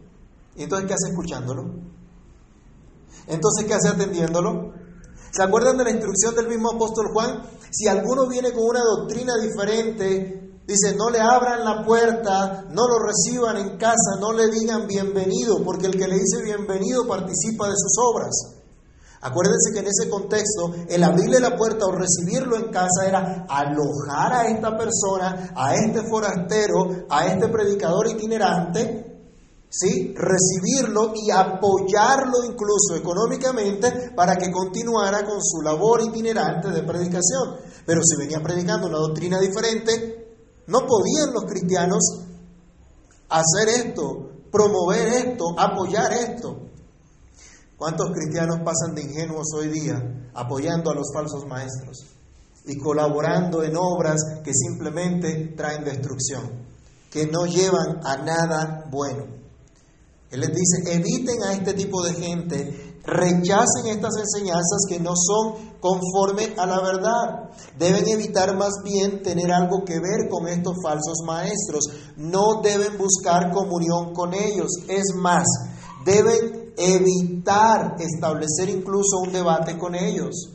¿Y 0.55 0.63
entonces 0.63 0.87
qué 0.87 0.93
hace 0.93 1.09
escuchándolo? 1.09 1.63
Entonces, 3.27 3.65
¿qué 3.67 3.73
hace 3.73 3.89
atendiéndolo? 3.89 4.71
¿Se 5.31 5.43
acuerdan 5.43 5.77
de 5.77 5.83
la 5.83 5.91
instrucción 5.91 6.33
del 6.35 6.47
mismo 6.47 6.71
apóstol 6.71 7.07
Juan? 7.11 7.43
Si 7.71 7.87
alguno 7.87 8.29
viene 8.29 8.53
con 8.53 8.63
una 8.69 8.83
doctrina 8.83 9.33
diferente 9.37 10.42
Dice, 10.65 10.95
no 10.95 11.09
le 11.09 11.19
abran 11.19 11.65
la 11.65 11.83
puerta, 11.83 12.65
no 12.69 12.87
lo 12.87 12.99
reciban 12.99 13.57
en 13.57 13.77
casa, 13.77 14.17
no 14.19 14.31
le 14.31 14.47
digan 14.47 14.87
bienvenido, 14.87 15.61
porque 15.61 15.87
el 15.87 15.97
que 15.97 16.07
le 16.07 16.15
dice 16.15 16.41
bienvenido 16.41 17.05
participa 17.05 17.67
de 17.67 17.75
sus 17.75 17.91
obras. 17.99 18.63
Acuérdense 19.19 19.71
que 19.73 19.79
en 19.79 19.87
ese 19.87 20.09
contexto 20.09 20.73
el 20.87 21.03
abrirle 21.03 21.41
la 21.41 21.55
puerta 21.55 21.85
o 21.85 21.91
recibirlo 21.91 22.57
en 22.57 22.71
casa 22.71 23.07
era 23.07 23.45
alojar 23.49 24.33
a 24.33 24.47
esta 24.47 24.77
persona, 24.77 25.53
a 25.55 25.75
este 25.75 26.07
forastero, 26.09 27.07
a 27.09 27.27
este 27.27 27.49
predicador 27.49 28.07
itinerante, 28.07 29.21
¿sí? 29.69 30.13
recibirlo 30.15 31.13
y 31.15 31.31
apoyarlo 31.31 32.43
incluso 32.45 32.95
económicamente 32.95 34.11
para 34.15 34.37
que 34.37 34.51
continuara 34.51 35.25
con 35.25 35.41
su 35.41 35.61
labor 35.61 36.01
itinerante 36.01 36.69
de 36.69 36.83
predicación. 36.83 37.57
Pero 37.85 38.01
si 38.03 38.17
venía 38.17 38.41
predicando 38.41 38.87
una 38.87 38.99
doctrina 38.99 39.39
diferente, 39.39 40.22
no 40.67 40.79
podían 40.87 41.33
los 41.33 41.45
cristianos 41.45 42.01
hacer 43.29 43.87
esto, 43.87 44.31
promover 44.51 45.07
esto, 45.07 45.55
apoyar 45.57 46.13
esto. 46.13 46.69
¿Cuántos 47.77 48.11
cristianos 48.11 48.59
pasan 48.63 48.95
de 48.95 49.01
ingenuos 49.01 49.47
hoy 49.55 49.67
día 49.67 50.29
apoyando 50.33 50.91
a 50.91 50.95
los 50.95 51.07
falsos 51.13 51.45
maestros 51.47 52.05
y 52.65 52.77
colaborando 52.77 53.63
en 53.63 53.75
obras 53.75 54.21
que 54.43 54.53
simplemente 54.53 55.53
traen 55.57 55.83
destrucción, 55.83 56.65
que 57.11 57.27
no 57.27 57.45
llevan 57.45 57.99
a 58.05 58.17
nada 58.17 58.85
bueno? 58.89 59.25
Él 60.29 60.39
les 60.39 60.49
dice, 60.49 60.95
eviten 60.95 61.43
a 61.43 61.53
este 61.53 61.73
tipo 61.73 62.03
de 62.03 62.13
gente 62.13 62.92
rechacen 63.03 63.87
estas 63.87 64.13
enseñanzas 64.17 64.85
que 64.87 64.99
no 64.99 65.13
son 65.15 65.73
conforme 65.79 66.53
a 66.57 66.65
la 66.65 66.81
verdad. 66.81 67.49
Deben 67.77 68.07
evitar 68.07 68.55
más 68.55 68.73
bien 68.83 69.21
tener 69.21 69.51
algo 69.51 69.83
que 69.83 69.99
ver 69.99 70.29
con 70.29 70.47
estos 70.47 70.77
falsos 70.81 71.19
maestros. 71.25 71.85
No 72.17 72.61
deben 72.61 72.97
buscar 72.97 73.51
comunión 73.51 74.13
con 74.13 74.33
ellos. 74.33 74.71
Es 74.87 75.15
más, 75.15 75.43
deben 76.05 76.73
evitar 76.77 77.97
establecer 77.99 78.69
incluso 78.69 79.19
un 79.19 79.33
debate 79.33 79.77
con 79.77 79.95
ellos. 79.95 80.49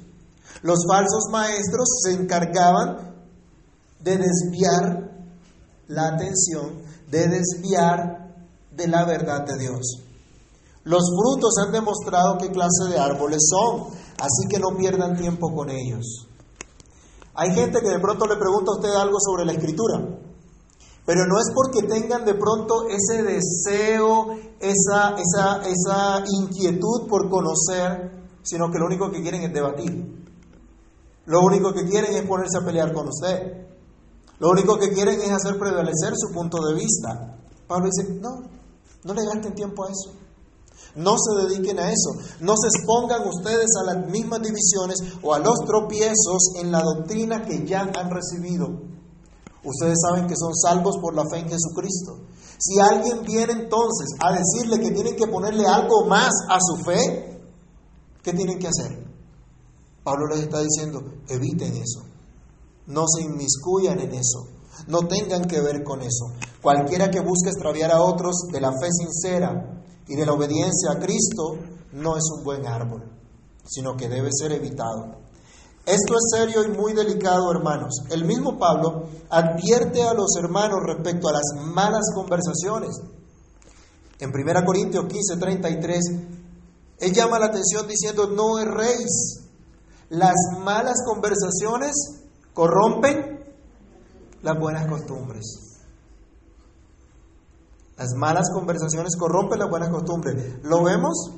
Los 0.62 0.80
falsos 0.88 1.28
maestros 1.30 1.88
se 2.02 2.12
encargaban 2.14 3.14
de 4.00 4.16
desviar 4.16 5.10
la 5.86 6.08
atención, 6.08 6.82
de 7.10 7.28
desviar 7.28 8.34
de 8.74 8.88
la 8.88 9.04
verdad 9.04 9.44
de 9.44 9.58
Dios. 9.58 10.07
Los 10.88 11.04
frutos 11.14 11.52
han 11.58 11.70
demostrado 11.70 12.38
qué 12.38 12.50
clase 12.50 12.88
de 12.88 12.98
árboles 12.98 13.46
son, 13.50 13.88
así 14.18 14.48
que 14.48 14.58
no 14.58 14.74
pierdan 14.74 15.18
tiempo 15.18 15.54
con 15.54 15.68
ellos. 15.68 16.26
Hay 17.34 17.54
gente 17.54 17.80
que 17.82 17.90
de 17.90 18.00
pronto 18.00 18.26
le 18.26 18.36
pregunta 18.36 18.72
a 18.72 18.76
usted 18.76 18.94
algo 18.94 19.18
sobre 19.20 19.44
la 19.44 19.52
escritura, 19.52 19.98
pero 21.04 21.26
no 21.26 21.38
es 21.40 21.52
porque 21.54 21.82
tengan 21.82 22.24
de 22.24 22.32
pronto 22.32 22.88
ese 22.88 23.22
deseo, 23.22 24.28
esa, 24.60 25.14
esa, 25.18 25.60
esa 25.68 26.24
inquietud 26.26 27.06
por 27.06 27.28
conocer, 27.28 28.24
sino 28.42 28.70
que 28.70 28.78
lo 28.78 28.86
único 28.86 29.10
que 29.10 29.20
quieren 29.20 29.42
es 29.42 29.52
debatir. 29.52 30.26
Lo 31.26 31.40
único 31.42 31.74
que 31.74 31.84
quieren 31.84 32.16
es 32.16 32.26
ponerse 32.26 32.56
a 32.56 32.64
pelear 32.64 32.94
con 32.94 33.08
usted. 33.08 33.66
Lo 34.38 34.48
único 34.48 34.78
que 34.78 34.90
quieren 34.94 35.20
es 35.20 35.32
hacer 35.32 35.58
prevalecer 35.58 36.14
su 36.16 36.32
punto 36.32 36.64
de 36.66 36.76
vista. 36.76 37.36
Pablo 37.66 37.90
dice, 37.94 38.10
no, 38.22 38.40
no 39.04 39.12
le 39.12 39.26
gasten 39.26 39.54
tiempo 39.54 39.84
a 39.84 39.90
eso. 39.90 40.27
No 40.94 41.14
se 41.16 41.46
dediquen 41.46 41.78
a 41.78 41.90
eso. 41.90 42.10
No 42.40 42.54
se 42.56 42.68
expongan 42.68 43.28
ustedes 43.28 43.70
a 43.80 43.84
las 43.84 44.10
mismas 44.10 44.42
divisiones 44.42 44.98
o 45.22 45.32
a 45.32 45.38
los 45.38 45.60
tropiezos 45.66 46.54
en 46.56 46.72
la 46.72 46.82
doctrina 46.82 47.42
que 47.42 47.64
ya 47.66 47.82
han 47.82 48.10
recibido. 48.10 48.66
Ustedes 49.64 49.98
saben 50.00 50.26
que 50.26 50.36
son 50.36 50.54
salvos 50.54 50.96
por 51.00 51.14
la 51.14 51.24
fe 51.30 51.38
en 51.38 51.48
Jesucristo. 51.48 52.18
Si 52.58 52.80
alguien 52.80 53.22
viene 53.22 53.52
entonces 53.52 54.08
a 54.20 54.32
decirle 54.32 54.80
que 54.80 54.90
tienen 54.90 55.14
que 55.14 55.26
ponerle 55.26 55.66
algo 55.66 56.06
más 56.06 56.30
a 56.48 56.58
su 56.60 56.84
fe, 56.84 57.40
¿qué 58.22 58.32
tienen 58.32 58.58
que 58.58 58.68
hacer? 58.68 59.06
Pablo 60.02 60.26
les 60.28 60.40
está 60.40 60.60
diciendo, 60.60 61.00
eviten 61.28 61.76
eso. 61.76 62.02
No 62.86 63.04
se 63.06 63.22
inmiscuyan 63.22 64.00
en 64.00 64.14
eso. 64.14 64.46
no 64.86 65.00
tengan 65.08 65.44
que 65.44 65.60
ver 65.60 65.82
con 65.82 66.00
eso. 66.02 66.32
Cualquiera 66.62 67.10
que 67.10 67.20
busque 67.20 67.50
extraviar 67.50 67.90
a 67.90 68.00
otros 68.00 68.46
de 68.52 68.60
la 68.60 68.70
fe 68.70 68.88
sincera 68.90 69.77
y 70.08 70.16
de 70.16 70.26
la 70.26 70.32
obediencia 70.32 70.92
a 70.92 70.98
Cristo 70.98 71.58
no 71.92 72.16
es 72.16 72.24
un 72.36 72.44
buen 72.44 72.66
árbol, 72.66 73.04
sino 73.66 73.96
que 73.96 74.08
debe 74.08 74.30
ser 74.32 74.52
evitado. 74.52 75.18
Esto 75.84 76.14
es 76.14 76.38
serio 76.38 76.64
y 76.64 76.76
muy 76.76 76.92
delicado, 76.92 77.50
hermanos. 77.50 78.02
El 78.10 78.24
mismo 78.24 78.58
Pablo 78.58 79.04
advierte 79.30 80.02
a 80.02 80.12
los 80.12 80.36
hermanos 80.36 80.80
respecto 80.84 81.28
a 81.28 81.32
las 81.32 81.54
malas 81.64 82.10
conversaciones. 82.14 82.90
En 84.18 84.30
1 84.30 84.64
Corintios 84.66 85.06
15, 85.06 85.36
33, 85.38 86.00
él 86.98 87.12
llama 87.12 87.38
la 87.38 87.46
atención 87.46 87.86
diciendo, 87.86 88.26
no 88.26 88.58
erréis. 88.58 89.44
Las 90.10 90.34
malas 90.62 90.96
conversaciones 91.06 91.94
corrompen 92.52 93.38
las 94.42 94.58
buenas 94.58 94.86
costumbres. 94.86 95.67
Las 97.98 98.14
malas 98.14 98.50
conversaciones 98.54 99.16
corrompen 99.16 99.58
las 99.58 99.68
buenas 99.68 99.90
costumbres. 99.90 100.62
¿Lo 100.62 100.84
vemos? 100.84 101.32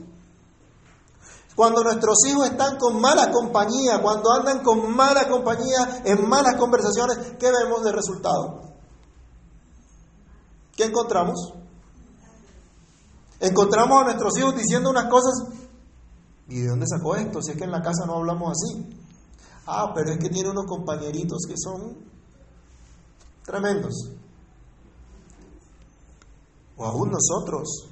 Cuando 1.56 1.82
nuestros 1.82 2.18
hijos 2.28 2.50
están 2.50 2.76
con 2.76 3.00
mala 3.00 3.30
compañía, 3.30 4.00
cuando 4.02 4.30
andan 4.30 4.62
con 4.62 4.94
mala 4.94 5.26
compañía, 5.28 6.02
en 6.04 6.28
malas 6.28 6.56
conversaciones, 6.56 7.34
¿qué 7.38 7.50
vemos 7.50 7.82
de 7.82 7.92
resultado? 7.92 8.60
¿Qué 10.76 10.84
encontramos? 10.84 11.54
Encontramos 13.40 14.02
a 14.02 14.04
nuestros 14.04 14.38
hijos 14.38 14.54
diciendo 14.54 14.90
unas 14.90 15.06
cosas. 15.06 15.48
¿Y 16.48 16.60
de 16.60 16.68
dónde 16.68 16.86
sacó 16.86 17.16
esto? 17.16 17.40
Si 17.42 17.52
es 17.52 17.56
que 17.56 17.64
en 17.64 17.70
la 17.70 17.80
casa 17.80 18.04
no 18.06 18.16
hablamos 18.16 18.52
así. 18.52 18.98
Ah, 19.66 19.92
pero 19.94 20.12
es 20.12 20.18
que 20.18 20.28
tiene 20.28 20.50
unos 20.50 20.66
compañeritos 20.66 21.38
que 21.48 21.54
son 21.56 21.96
tremendos. 23.44 24.10
O 26.80 26.86
aún 26.86 27.10
nosotros, 27.10 27.90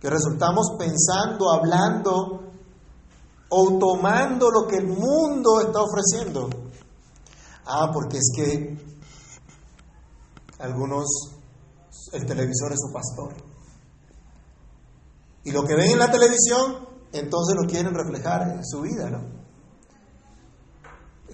que 0.00 0.08
resultamos 0.08 0.76
pensando, 0.78 1.50
hablando 1.50 2.44
o 3.48 3.78
tomando 3.80 4.48
lo 4.48 4.68
que 4.68 4.76
el 4.76 4.86
mundo 4.86 5.60
está 5.60 5.80
ofreciendo. 5.82 6.48
Ah, 7.66 7.90
porque 7.92 8.18
es 8.18 8.30
que 8.36 8.78
algunos, 10.60 11.04
el 12.12 12.24
televisor 12.26 12.72
es 12.72 12.78
su 12.78 12.92
pastor. 12.92 13.34
Y 15.42 15.50
lo 15.50 15.64
que 15.64 15.74
ven 15.74 15.90
en 15.90 15.98
la 15.98 16.12
televisión, 16.12 16.86
entonces 17.12 17.56
lo 17.60 17.68
quieren 17.68 17.92
reflejar 17.92 18.42
en 18.42 18.64
su 18.64 18.82
vida, 18.82 19.10
¿no? 19.10 19.18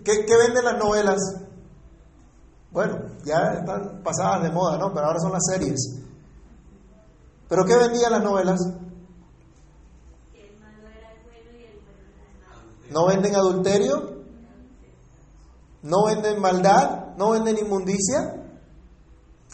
¿Qué, 0.02 0.24
qué 0.24 0.36
venden 0.38 0.64
las 0.64 0.78
novelas? 0.78 1.18
Bueno, 2.70 2.98
ya 3.26 3.58
están 3.58 4.02
pasadas 4.02 4.44
de 4.44 4.52
moda, 4.52 4.78
¿no? 4.78 4.90
Pero 4.94 5.04
ahora 5.04 5.20
son 5.20 5.32
las 5.32 5.44
series. 5.44 5.99
¿Pero 7.50 7.64
qué 7.64 7.76
vendían 7.76 8.12
las 8.12 8.22
novelas? 8.22 8.60
¿No 12.90 13.06
venden 13.06 13.34
adulterio? 13.34 14.22
¿No 15.82 16.04
venden 16.06 16.40
maldad? 16.40 17.16
¿No 17.16 17.30
venden 17.30 17.58
inmundicia? 17.58 18.36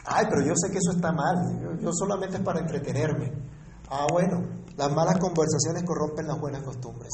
Ay, 0.04 0.26
pero 0.28 0.42
yo 0.46 0.52
sé 0.54 0.70
que 0.70 0.78
eso 0.78 0.94
está 0.94 1.10
mal. 1.10 1.58
Yo, 1.60 1.74
yo 1.80 1.90
solamente 1.92 2.36
es 2.36 2.42
para 2.42 2.60
entretenerme. 2.60 3.32
Ah, 3.88 4.06
bueno, 4.12 4.46
las 4.76 4.92
malas 4.92 5.18
conversaciones 5.18 5.82
corrompen 5.84 6.26
las 6.26 6.38
buenas 6.38 6.62
costumbres. 6.64 7.12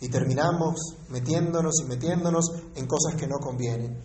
Y 0.00 0.08
terminamos 0.08 0.96
metiéndonos 1.10 1.74
y 1.80 1.84
metiéndonos 1.84 2.50
en 2.74 2.86
cosas 2.88 3.14
que 3.14 3.28
no 3.28 3.36
convienen. 3.38 4.02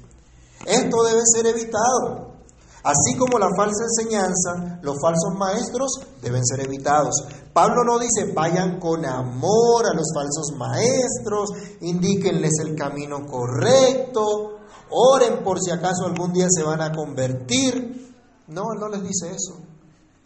Esto 0.65 1.03
debe 1.03 1.21
ser 1.25 1.47
evitado. 1.47 2.40
Así 2.83 3.15
como 3.17 3.37
la 3.37 3.49
falsa 3.55 3.83
enseñanza, 3.83 4.79
los 4.81 4.95
falsos 4.99 5.37
maestros 5.37 5.91
deben 6.21 6.43
ser 6.45 6.61
evitados. 6.61 7.13
Pablo 7.53 7.83
no 7.83 7.99
dice 7.99 8.33
vayan 8.33 8.79
con 8.79 9.05
amor 9.05 9.85
a 9.85 9.93
los 9.93 10.07
falsos 10.13 10.57
maestros, 10.57 11.49
indíquenles 11.81 12.53
el 12.63 12.75
camino 12.75 13.25
correcto, 13.25 14.59
oren 14.89 15.43
por 15.43 15.61
si 15.61 15.69
acaso 15.69 16.05
algún 16.05 16.33
día 16.33 16.47
se 16.49 16.63
van 16.63 16.81
a 16.81 16.91
convertir. 16.91 18.15
No, 18.47 18.73
él 18.73 18.79
no 18.79 18.89
les 18.89 19.03
dice 19.03 19.29
eso. 19.29 19.59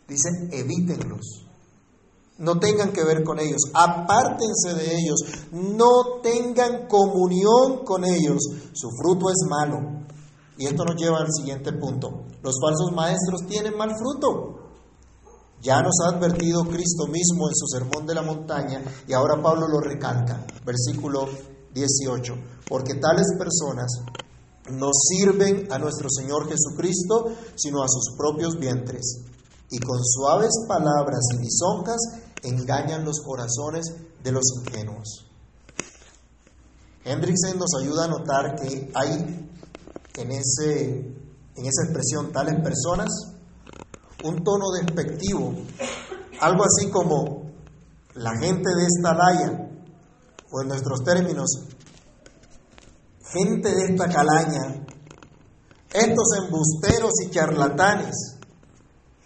Dice 0.08 0.30
evítenlos. 0.52 1.46
No 2.38 2.60
tengan 2.60 2.92
que 2.92 3.04
ver 3.04 3.24
con 3.24 3.40
ellos, 3.40 3.62
apártense 3.74 4.74
de 4.76 4.98
ellos, 4.98 5.22
no 5.54 6.20
tengan 6.22 6.86
comunión 6.88 7.86
con 7.86 8.04
ellos. 8.04 8.40
Su 8.74 8.90
fruto 8.92 9.30
es 9.30 9.38
malo. 9.50 9.95
Y 10.58 10.68
esto 10.68 10.86
nos 10.86 10.96
lleva 10.96 11.20
al 11.20 11.32
siguiente 11.32 11.74
punto. 11.74 12.24
Los 12.42 12.56
falsos 12.62 12.92
maestros 12.94 13.46
tienen 13.48 13.78
mal 13.78 13.92
fruto. 13.98 14.62
Ya 15.62 15.82
nos 15.82 15.96
ha 16.04 16.16
advertido 16.16 16.64
Cristo 16.66 17.08
mismo 17.08 17.50
en 17.50 17.56
su 17.56 17.66
sermón 17.68 18.06
de 18.06 18.14
la 18.14 18.22
montaña 18.22 18.84
y 19.08 19.14
ahora 19.14 19.42
Pablo 19.42 19.68
lo 19.68 19.80
recalca. 19.80 20.46
Versículo 20.64 21.28
18. 21.74 22.34
Porque 22.68 22.96
tales 22.96 23.28
personas 23.38 23.92
no 24.72 24.90
sirven 24.94 25.72
a 25.72 25.78
nuestro 25.78 26.08
Señor 26.10 26.48
Jesucristo, 26.48 27.32
sino 27.56 27.84
a 27.84 27.88
sus 27.88 28.16
propios 28.18 28.58
vientres. 28.58 29.22
Y 29.72 29.80
con 29.80 30.04
suaves 30.04 30.52
palabras 30.68 31.22
y 31.34 31.44
lisonjas 31.44 32.00
engañan 32.44 33.04
los 33.04 33.22
corazones 33.22 33.86
de 34.24 34.32
los 34.32 34.44
ingenuos. 34.60 35.26
Hendrickson 37.04 37.60
nos 37.60 37.76
ayuda 37.80 38.06
a 38.06 38.08
notar 38.08 38.56
que 38.56 38.92
hay 38.96 39.50
en, 40.18 40.32
ese, 40.32 40.90
en 41.56 41.66
esa 41.66 41.84
expresión 41.84 42.32
tales 42.32 42.62
personas 42.62 43.10
un 44.24 44.44
tono 44.44 44.72
despectivo, 44.72 45.54
algo 46.42 46.64
así 46.64 46.90
como 46.90 47.52
la 48.16 48.32
gente 48.38 48.70
de 48.76 48.86
esta 48.86 49.14
laya, 49.14 49.70
o 50.52 50.62
en 50.62 50.68
nuestros 50.68 51.04
términos, 51.04 51.50
gente 53.32 53.70
de 53.76 53.86
esta 53.92 54.08
calaña, 54.08 54.86
estos 55.94 56.28
embusteros 56.44 57.12
y 57.24 57.30
charlatanes, 57.30 58.38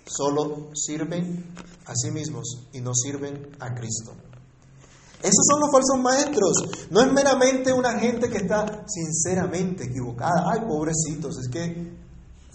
solo 0.06 0.69
sirven 0.73 1.54
a 1.86 1.95
sí 1.95 2.12
mismos 2.12 2.67
y 2.73 2.82
no 2.82 2.93
sirven 2.93 3.56
a 3.60 3.73
Cristo. 3.73 4.13
Esos 5.21 5.45
son 5.45 5.60
los 5.60 5.71
falsos 5.71 5.99
maestros. 6.01 6.88
No 6.91 7.01
es 7.01 7.12
meramente 7.12 7.73
una 7.73 7.99
gente 7.99 8.29
que 8.29 8.38
está 8.38 8.86
sinceramente 8.88 9.86
equivocada. 9.86 10.45
Ay, 10.51 10.62
pobrecitos, 10.62 11.38
es 11.39 11.49
que 11.49 11.63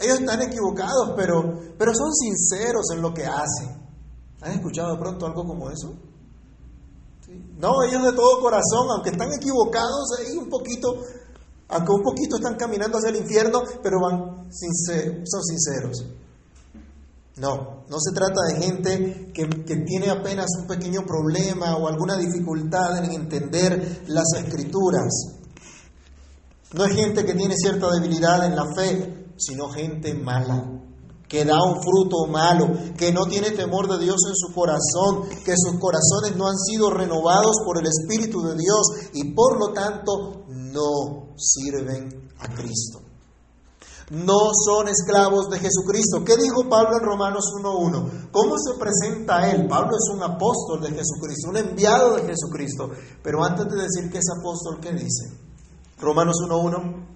ellos 0.00 0.20
están 0.20 0.42
equivocados, 0.42 1.12
pero, 1.14 1.60
pero 1.78 1.92
son 1.94 2.12
sinceros 2.14 2.86
en 2.94 3.02
lo 3.02 3.12
que 3.12 3.26
hacen. 3.26 3.84
¿Han 4.40 4.52
escuchado 4.52 4.92
de 4.92 4.98
pronto 4.98 5.26
algo 5.26 5.44
como 5.44 5.70
eso? 5.70 5.94
No, 7.58 7.82
ellos 7.82 8.02
de 8.02 8.12
todo 8.12 8.40
corazón, 8.40 8.88
aunque 8.90 9.10
están 9.10 9.32
equivocados 9.32 10.18
ahí 10.18 10.36
un 10.36 10.48
poquito, 10.48 10.96
aunque 11.68 11.92
un 11.92 12.02
poquito 12.02 12.36
están 12.36 12.56
caminando 12.56 12.98
hacia 12.98 13.10
el 13.10 13.16
infierno, 13.16 13.62
pero 13.82 14.00
van 14.00 14.44
son 14.50 15.42
sinceros. 15.42 16.04
No, 17.36 17.84
no 17.88 17.96
se 17.98 18.14
trata 18.14 18.40
de 18.48 18.62
gente 18.62 19.32
que, 19.34 19.46
tiene 19.46 20.10
apenas 20.10 20.46
un 20.60 20.68
pequeño 20.68 21.00
problema 21.04 21.76
o 21.76 21.88
alguna 21.88 22.16
dificultad 22.16 23.04
en 23.04 23.10
entender 23.10 24.04
las 24.06 24.26
escrituras. 24.36 25.12
No 26.72 26.84
es 26.84 26.94
gente 26.94 27.24
que 27.24 27.34
tiene 27.34 27.56
cierta 27.56 27.90
debilidad 27.90 28.46
en 28.46 28.54
la 28.54 28.72
fe, 28.72 29.32
sino 29.36 29.68
gente 29.68 30.14
mala, 30.14 30.80
que 31.28 31.44
da 31.44 31.60
un 31.60 31.82
fruto 31.82 32.26
malo, 32.28 32.70
que 32.96 33.12
no 33.12 33.26
tiene 33.26 33.50
temor 33.50 33.88
de 33.88 34.04
Dios 34.04 34.20
en 34.28 34.36
su 34.36 34.54
corazón, 34.54 35.28
que 35.44 35.54
sus 35.56 35.80
corazones 35.80 36.36
no 36.36 36.46
han 36.46 36.56
sido 36.56 36.90
renovados 36.90 37.56
por 37.64 37.78
el 37.78 37.86
Espíritu 37.86 38.42
de 38.42 38.54
Dios 38.54 39.10
y 39.12 39.32
por 39.34 39.58
lo 39.58 39.72
tanto 39.72 40.44
no 40.48 41.34
sirven 41.36 42.30
a 42.38 42.46
Cristo 42.54 43.03
no 44.10 44.50
son 44.52 44.88
esclavos 44.88 45.48
de 45.48 45.58
Jesucristo. 45.58 46.24
¿Qué 46.24 46.36
dijo 46.36 46.68
Pablo 46.68 46.98
en 46.98 47.04
Romanos 47.04 47.44
1.1? 47.58 48.30
¿Cómo 48.30 48.56
se 48.58 48.78
presenta 48.78 49.50
él? 49.50 49.66
Pablo 49.66 49.96
es 49.96 50.14
un 50.14 50.22
apóstol 50.22 50.82
de 50.82 50.90
Jesucristo, 50.90 51.48
un 51.48 51.56
enviado 51.56 52.16
de 52.16 52.22
Jesucristo. 52.22 52.90
Pero 53.22 53.42
antes 53.42 53.66
de 53.66 53.82
decir 53.82 54.10
que 54.10 54.18
es 54.18 54.26
apóstol, 54.38 54.78
¿qué 54.80 54.92
dice? 54.92 55.32
Romanos 55.98 56.36
1.1. 56.46 57.06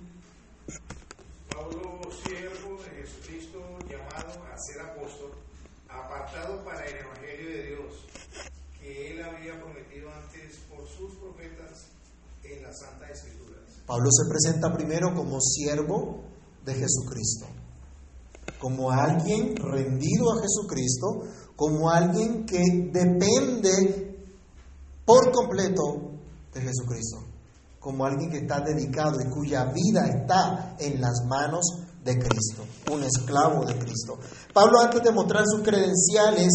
Pablo, 1.54 2.00
siervo 2.24 2.80
de 2.82 3.02
Jesucristo, 3.02 3.58
llamado 3.86 4.40
a 4.50 4.56
ser 4.56 4.80
apóstol, 4.80 5.32
apartado 5.88 6.64
para 6.64 6.86
el 6.86 6.96
Evangelio 6.96 7.50
de 7.50 7.62
Dios, 7.66 7.94
que 8.80 9.12
él 9.12 9.22
había 9.22 9.60
prometido 9.60 10.08
antes 10.10 10.56
por 10.70 10.88
sus 10.88 11.14
profetas 11.18 11.88
en 12.44 12.62
la 12.62 12.72
Santa 12.72 13.10
Escrituras. 13.12 13.82
Pablo 13.86 14.08
se 14.10 14.28
presenta 14.28 14.72
primero 14.72 15.14
como 15.14 15.38
siervo 15.40 16.27
de 16.68 16.74
Jesucristo, 16.74 17.46
como 18.60 18.90
alguien 18.90 19.56
rendido 19.56 20.32
a 20.32 20.42
Jesucristo, 20.42 21.22
como 21.56 21.90
alguien 21.90 22.44
que 22.44 22.60
depende 22.92 24.18
por 25.04 25.32
completo 25.32 26.12
de 26.52 26.60
Jesucristo. 26.60 27.24
como 27.80 28.04
alguien 28.04 28.28
que 28.28 28.38
está 28.38 28.60
dedicado 28.60 29.18
y 29.20 29.30
cuya 29.30 29.64
vida 29.72 30.04
está 30.08 30.76
en 30.80 31.00
las 31.00 31.24
manos 31.26 31.64
de 32.04 32.18
Cristo, 32.18 32.64
un 32.92 33.04
esclavo 33.04 33.64
de 33.64 33.78
Cristo. 33.78 34.18
Pablo 34.52 34.80
antes 34.80 35.00
de 35.02 35.12
mostrar 35.12 35.44
sus 35.46 35.62
credenciales 35.62 36.50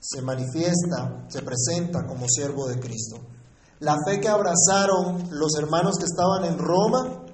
se 0.00 0.20
manifiesta, 0.20 1.24
se 1.28 1.42
presenta 1.42 2.04
como 2.06 2.26
siervo 2.28 2.66
de 2.66 2.80
Cristo. 2.80 3.18
La 3.78 3.96
fe 4.04 4.20
que 4.20 4.28
abrazaron 4.28 5.28
los 5.30 5.56
hermanos 5.56 5.94
que 5.96 6.06
estaban 6.06 6.44
en 6.44 6.58
Roma 6.58 7.24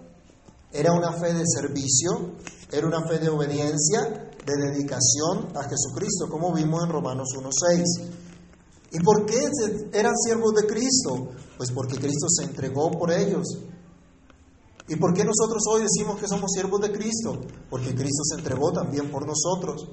era 0.75 0.93
una 0.93 1.13
fe 1.13 1.33
de 1.33 1.45
servicio, 1.47 2.35
era 2.71 2.87
una 2.87 3.07
fe 3.07 3.21
de 3.21 3.29
obediencia, 3.29 4.01
de 4.45 4.73
dedicación 4.73 5.57
a 5.57 5.63
Jesucristo, 5.63 6.29
como 6.29 6.53
vimos 6.53 6.83
en 6.85 6.91
Romanos 6.91 7.29
1.6. 7.37 7.85
¿Y 8.91 9.01
por 9.01 9.25
qué 9.25 9.49
eran 9.93 10.17
siervos 10.17 10.53
de 10.55 10.67
Cristo? 10.67 11.29
Pues 11.57 11.71
porque 11.71 11.97
Cristo 11.97 12.27
se 12.29 12.45
entregó 12.45 12.91
por 12.91 13.13
ellos. 13.13 13.47
¿Y 14.89 14.97
por 14.97 15.15
qué 15.15 15.25
nosotros 15.25 15.63
hoy 15.71 15.83
decimos 15.83 16.21
que 16.21 16.29
somos 16.29 16.51
siervos 16.53 16.81
de 16.81 16.93
Cristo? 16.93 17.41
Porque 17.71 17.95
Cristo 17.95 18.23
se 18.25 18.41
entregó 18.41 18.73
también 18.73 19.11
por 19.11 19.27
nosotros 19.27 19.89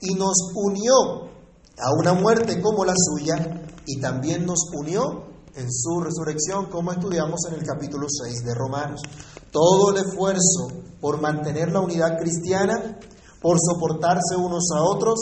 y 0.00 0.14
nos 0.14 0.36
unió 0.54 1.30
a 1.78 1.92
una 1.98 2.14
muerte 2.14 2.60
como 2.60 2.84
la 2.84 2.94
suya 2.96 3.66
y 3.86 4.00
también 4.00 4.46
nos 4.46 4.68
unió 4.72 5.30
en 5.54 5.70
su 5.70 6.00
resurrección, 6.00 6.66
como 6.70 6.92
estudiamos 6.92 7.40
en 7.48 7.54
el 7.54 7.66
capítulo 7.66 8.06
6 8.08 8.44
de 8.44 8.54
Romanos. 8.54 9.00
Todo 9.52 9.90
el 9.90 10.04
esfuerzo 10.04 10.72
por 11.00 11.20
mantener 11.20 11.70
la 11.70 11.80
unidad 11.80 12.18
cristiana, 12.18 12.98
por 13.40 13.58
soportarse 13.60 14.36
unos 14.36 14.64
a 14.74 14.82
otros, 14.82 15.18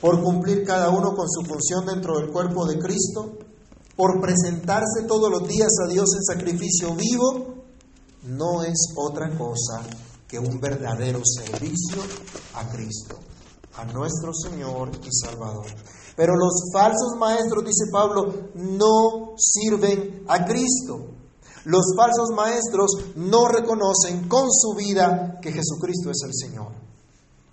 por 0.00 0.22
cumplir 0.22 0.64
cada 0.64 0.90
uno 0.90 1.14
con 1.14 1.28
su 1.30 1.42
función 1.42 1.86
dentro 1.86 2.18
del 2.18 2.30
cuerpo 2.30 2.66
de 2.66 2.78
Cristo, 2.78 3.38
por 3.96 4.20
presentarse 4.20 5.04
todos 5.06 5.30
los 5.30 5.46
días 5.46 5.70
a 5.84 5.88
Dios 5.88 6.08
en 6.16 6.24
sacrificio 6.24 6.94
vivo, 6.94 7.54
no 8.24 8.62
es 8.62 8.92
otra 8.96 9.36
cosa 9.36 9.82
que 10.26 10.38
un 10.38 10.60
verdadero 10.60 11.20
servicio 11.24 12.02
a 12.54 12.68
Cristo, 12.70 13.16
a 13.76 13.84
nuestro 13.84 14.32
Señor 14.32 14.90
y 15.04 15.08
Salvador. 15.12 15.66
Pero 16.16 16.34
los 16.36 16.70
falsos 16.72 17.16
maestros, 17.18 17.64
dice 17.64 17.90
Pablo, 17.90 18.50
no 18.54 19.34
sirven 19.36 20.24
a 20.28 20.44
Cristo. 20.44 21.13
Los 21.64 21.94
falsos 21.96 22.30
maestros 22.36 22.90
no 23.16 23.48
reconocen 23.48 24.28
con 24.28 24.52
su 24.52 24.74
vida 24.74 25.38
que 25.40 25.50
Jesucristo 25.52 26.10
es 26.10 26.22
el 26.26 26.34
Señor. 26.34 26.72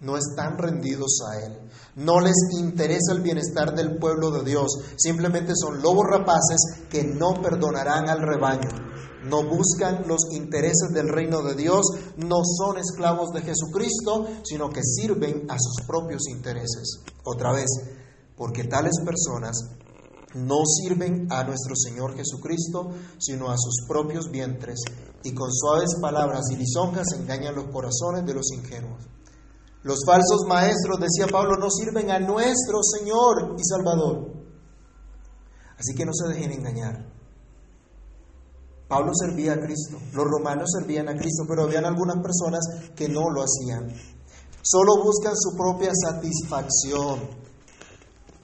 No 0.02 0.18
están 0.18 0.58
rendidos 0.58 1.20
a 1.30 1.46
Él. 1.46 1.58
No 1.96 2.20
les 2.20 2.36
interesa 2.60 3.14
el 3.14 3.22
bienestar 3.22 3.74
del 3.74 3.98
pueblo 4.00 4.32
de 4.32 4.44
Dios. 4.44 4.68
Simplemente 4.98 5.54
son 5.56 5.82
lobos 5.82 6.08
rapaces 6.10 6.88
que 6.90 7.04
no 7.04 7.36
perdonarán 7.42 8.10
al 8.10 8.22
rebaño. 8.22 8.70
No 9.24 9.44
buscan 9.44 10.08
los 10.08 10.32
intereses 10.32 10.90
del 10.94 11.08
reino 11.08 11.42
de 11.44 11.56
Dios. 11.56 11.86
No 12.18 12.42
son 12.44 12.80
esclavos 12.80 13.30
de 13.30 13.42
Jesucristo, 13.42 14.28
sino 14.44 14.70
que 14.72 14.82
sirven 14.84 15.46
a 15.50 15.58
sus 15.58 15.86
propios 15.86 16.28
intereses. 16.28 17.00
Otra 17.24 17.54
vez, 17.54 17.70
porque 18.36 18.64
tales 18.64 18.96
personas 19.06 19.56
no 20.36 20.64
sirven 20.66 21.28
a 21.32 21.44
nuestro 21.44 21.76
Señor 21.76 22.16
Jesucristo, 22.16 22.92
sino 23.20 23.50
a 23.50 23.58
sus 23.58 23.86
propios 23.88 24.30
vientres, 24.32 24.80
y 25.24 25.34
con 25.34 25.52
suaves 25.52 25.96
palabras 26.02 26.46
y 26.52 26.56
lisonjas 26.56 27.08
engañan 27.18 27.56
los 27.56 27.66
corazones 27.66 28.26
de 28.26 28.34
los 28.34 28.52
ingenuos. 28.52 29.08
Los 29.84 30.00
falsos 30.06 30.42
maestros, 30.48 31.00
decía 31.00 31.28
Pablo, 31.28 31.58
no 31.58 31.70
sirven 31.70 32.12
a 32.12 32.20
nuestro 32.20 32.80
Señor 32.84 33.56
y 33.58 33.64
Salvador. 33.64 34.32
Así 35.78 35.96
que 35.96 36.06
no 36.06 36.12
se 36.14 36.28
dejen 36.28 36.52
engañar. 36.52 37.12
Pablo 38.88 39.12
servía 39.16 39.54
a 39.54 39.60
Cristo, 39.60 39.98
los 40.14 40.26
romanos 40.26 40.70
servían 40.78 41.08
a 41.08 41.16
Cristo, 41.16 41.46
pero 41.48 41.64
habían 41.64 41.86
algunas 41.86 42.18
personas 42.18 42.60
que 42.96 43.08
no 43.08 43.30
lo 43.30 43.42
hacían. 43.42 43.88
Solo 44.62 45.04
buscan 45.04 45.34
su 45.36 45.56
propia 45.56 45.92
satisfacción, 45.96 47.20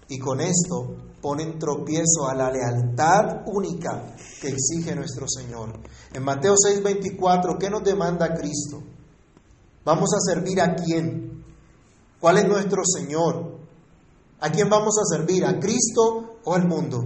y 0.08 0.18
con 0.18 0.40
esto 0.40 0.96
ponen 1.22 1.58
tropiezo 1.58 2.28
a 2.28 2.36
la 2.36 2.52
lealtad 2.52 3.44
única 3.48 4.16
que 4.42 4.50
exige 4.50 4.96
nuestro 4.96 5.28
Señor. 5.28 5.80
En 6.14 6.24
Mateo 6.24 6.56
6:24, 6.56 7.58
¿qué 7.58 7.70
nos 7.70 7.84
demanda 7.84 8.34
Cristo? 8.34 8.82
¿Vamos 9.84 10.10
a 10.14 10.20
servir 10.20 10.62
a 10.62 10.76
quién? 10.76 11.44
¿Cuál 12.20 12.38
es 12.38 12.48
nuestro 12.48 12.84
Señor? 12.86 13.58
¿A 14.40 14.52
quién 14.52 14.70
vamos 14.70 14.96
a 15.00 15.06
servir? 15.06 15.46
¿A 15.46 15.60
Cristo 15.60 16.40
o 16.44 16.54
al 16.54 16.68
mundo? 16.68 17.04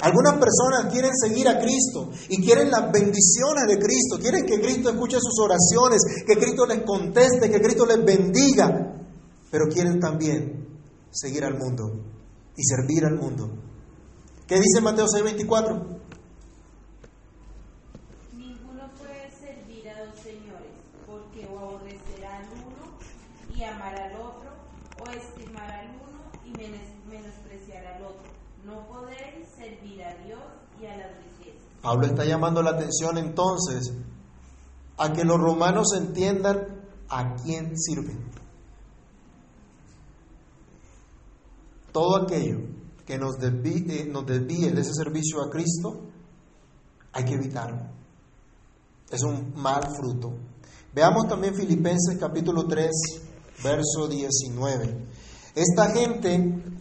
Algunas 0.00 0.34
personas 0.34 0.92
quieren 0.92 1.12
seguir 1.16 1.48
a 1.48 1.58
Cristo 1.58 2.10
y 2.28 2.42
quieren 2.42 2.70
las 2.70 2.92
bendiciones 2.92 3.66
de 3.66 3.78
Cristo, 3.78 4.18
quieren 4.20 4.44
que 4.44 4.60
Cristo 4.60 4.90
escuche 4.90 5.18
sus 5.20 5.38
oraciones, 5.40 6.00
que 6.26 6.36
Cristo 6.36 6.66
les 6.66 6.82
conteste, 6.82 7.50
que 7.50 7.60
Cristo 7.60 7.84
les 7.84 8.04
bendiga, 8.04 8.94
pero 9.50 9.66
quieren 9.66 9.98
también 9.98 10.68
seguir 11.10 11.44
al 11.44 11.58
mundo 11.58 12.17
y 12.58 12.64
servir 12.64 13.04
al 13.04 13.14
mundo. 13.14 13.48
¿Qué 14.48 14.56
dice 14.56 14.80
Mateo 14.82 15.06
6:24? 15.06 15.80
Ninguno 18.34 18.90
puede 18.98 19.30
servir 19.30 19.88
a 19.88 20.04
dos 20.04 20.18
señores, 20.20 20.72
porque 21.06 21.46
o 21.46 21.56
aborrecerá 21.56 22.38
al 22.38 22.46
uno 22.46 22.98
y 23.56 23.62
amará 23.62 24.06
al 24.06 24.20
otro, 24.20 24.50
o 24.98 25.10
estimar 25.10 25.70
al 25.70 25.86
uno 25.86 26.18
y 26.44 26.50
menospreciar 27.08 27.86
al 27.86 28.02
otro. 28.02 28.26
No 28.66 28.88
podéis 28.88 29.46
servir 29.56 30.02
a 30.02 30.14
Dios 30.24 30.40
y 30.82 30.86
a 30.86 30.96
las 30.96 31.16
riquezas. 31.16 31.62
Pablo 31.80 32.06
está 32.06 32.24
llamando 32.24 32.60
la 32.60 32.70
atención 32.70 33.18
entonces 33.18 33.92
a 34.96 35.12
que 35.12 35.22
los 35.22 35.38
romanos 35.38 35.92
entiendan 35.96 36.88
a 37.08 37.36
quién 37.36 37.78
sirven. 37.78 38.18
Todo 41.98 42.22
aquello 42.22 42.60
que 43.04 43.18
nos 43.18 43.38
desvíe, 43.38 44.04
nos 44.08 44.24
desvíe 44.24 44.70
de 44.70 44.82
ese 44.82 44.94
servicio 44.94 45.42
a 45.42 45.50
Cristo, 45.50 45.98
hay 47.12 47.24
que 47.24 47.34
evitarlo. 47.34 47.88
Es 49.10 49.20
un 49.24 49.52
mal 49.56 49.82
fruto. 49.96 50.32
Veamos 50.94 51.26
también 51.26 51.56
Filipenses 51.56 52.16
capítulo 52.16 52.68
3, 52.68 52.88
verso 53.64 54.06
19. 54.06 55.08
Esta 55.56 55.90
gente, 55.90 56.38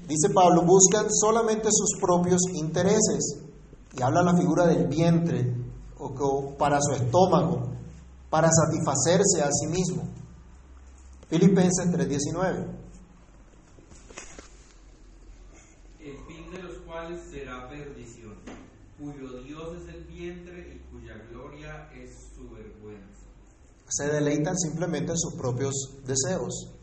dice 0.08 0.30
Pablo, 0.30 0.62
buscan 0.63 1.08
solamente 1.10 1.69
sus 1.71 1.99
propios 1.99 2.41
intereses. 2.53 3.39
Y 3.97 4.03
habla 4.03 4.21
la 4.21 4.38
figura 4.38 4.67
del 4.67 4.86
vientre 4.86 5.51
o 5.97 6.56
para 6.60 6.77
su 6.80 6.93
estómago, 6.93 7.71
para 8.30 8.49
satisfacerse 8.51 9.41
a 9.41 9.49
sí 9.51 9.65
mismo. 9.65 10.03
Filipenses 11.27 11.88
3:19. 11.91 12.87
Será 17.15 17.69
perdición, 17.69 18.35
cuyo 18.99 19.41
Dios 19.43 19.81
es 19.81 19.95
el 19.95 20.03
vientre 20.05 20.75
y 20.75 20.91
cuya 20.91 21.15
gloria 21.29 21.89
es 21.93 22.11
su 22.35 22.49
vergüenza. 22.49 23.25
Se 23.87 24.07
deleitan 24.07 24.57
simplemente 24.57 25.11
en 25.11 25.17
sus 25.17 25.35
propios 25.35 25.73
deseos. 26.05 26.73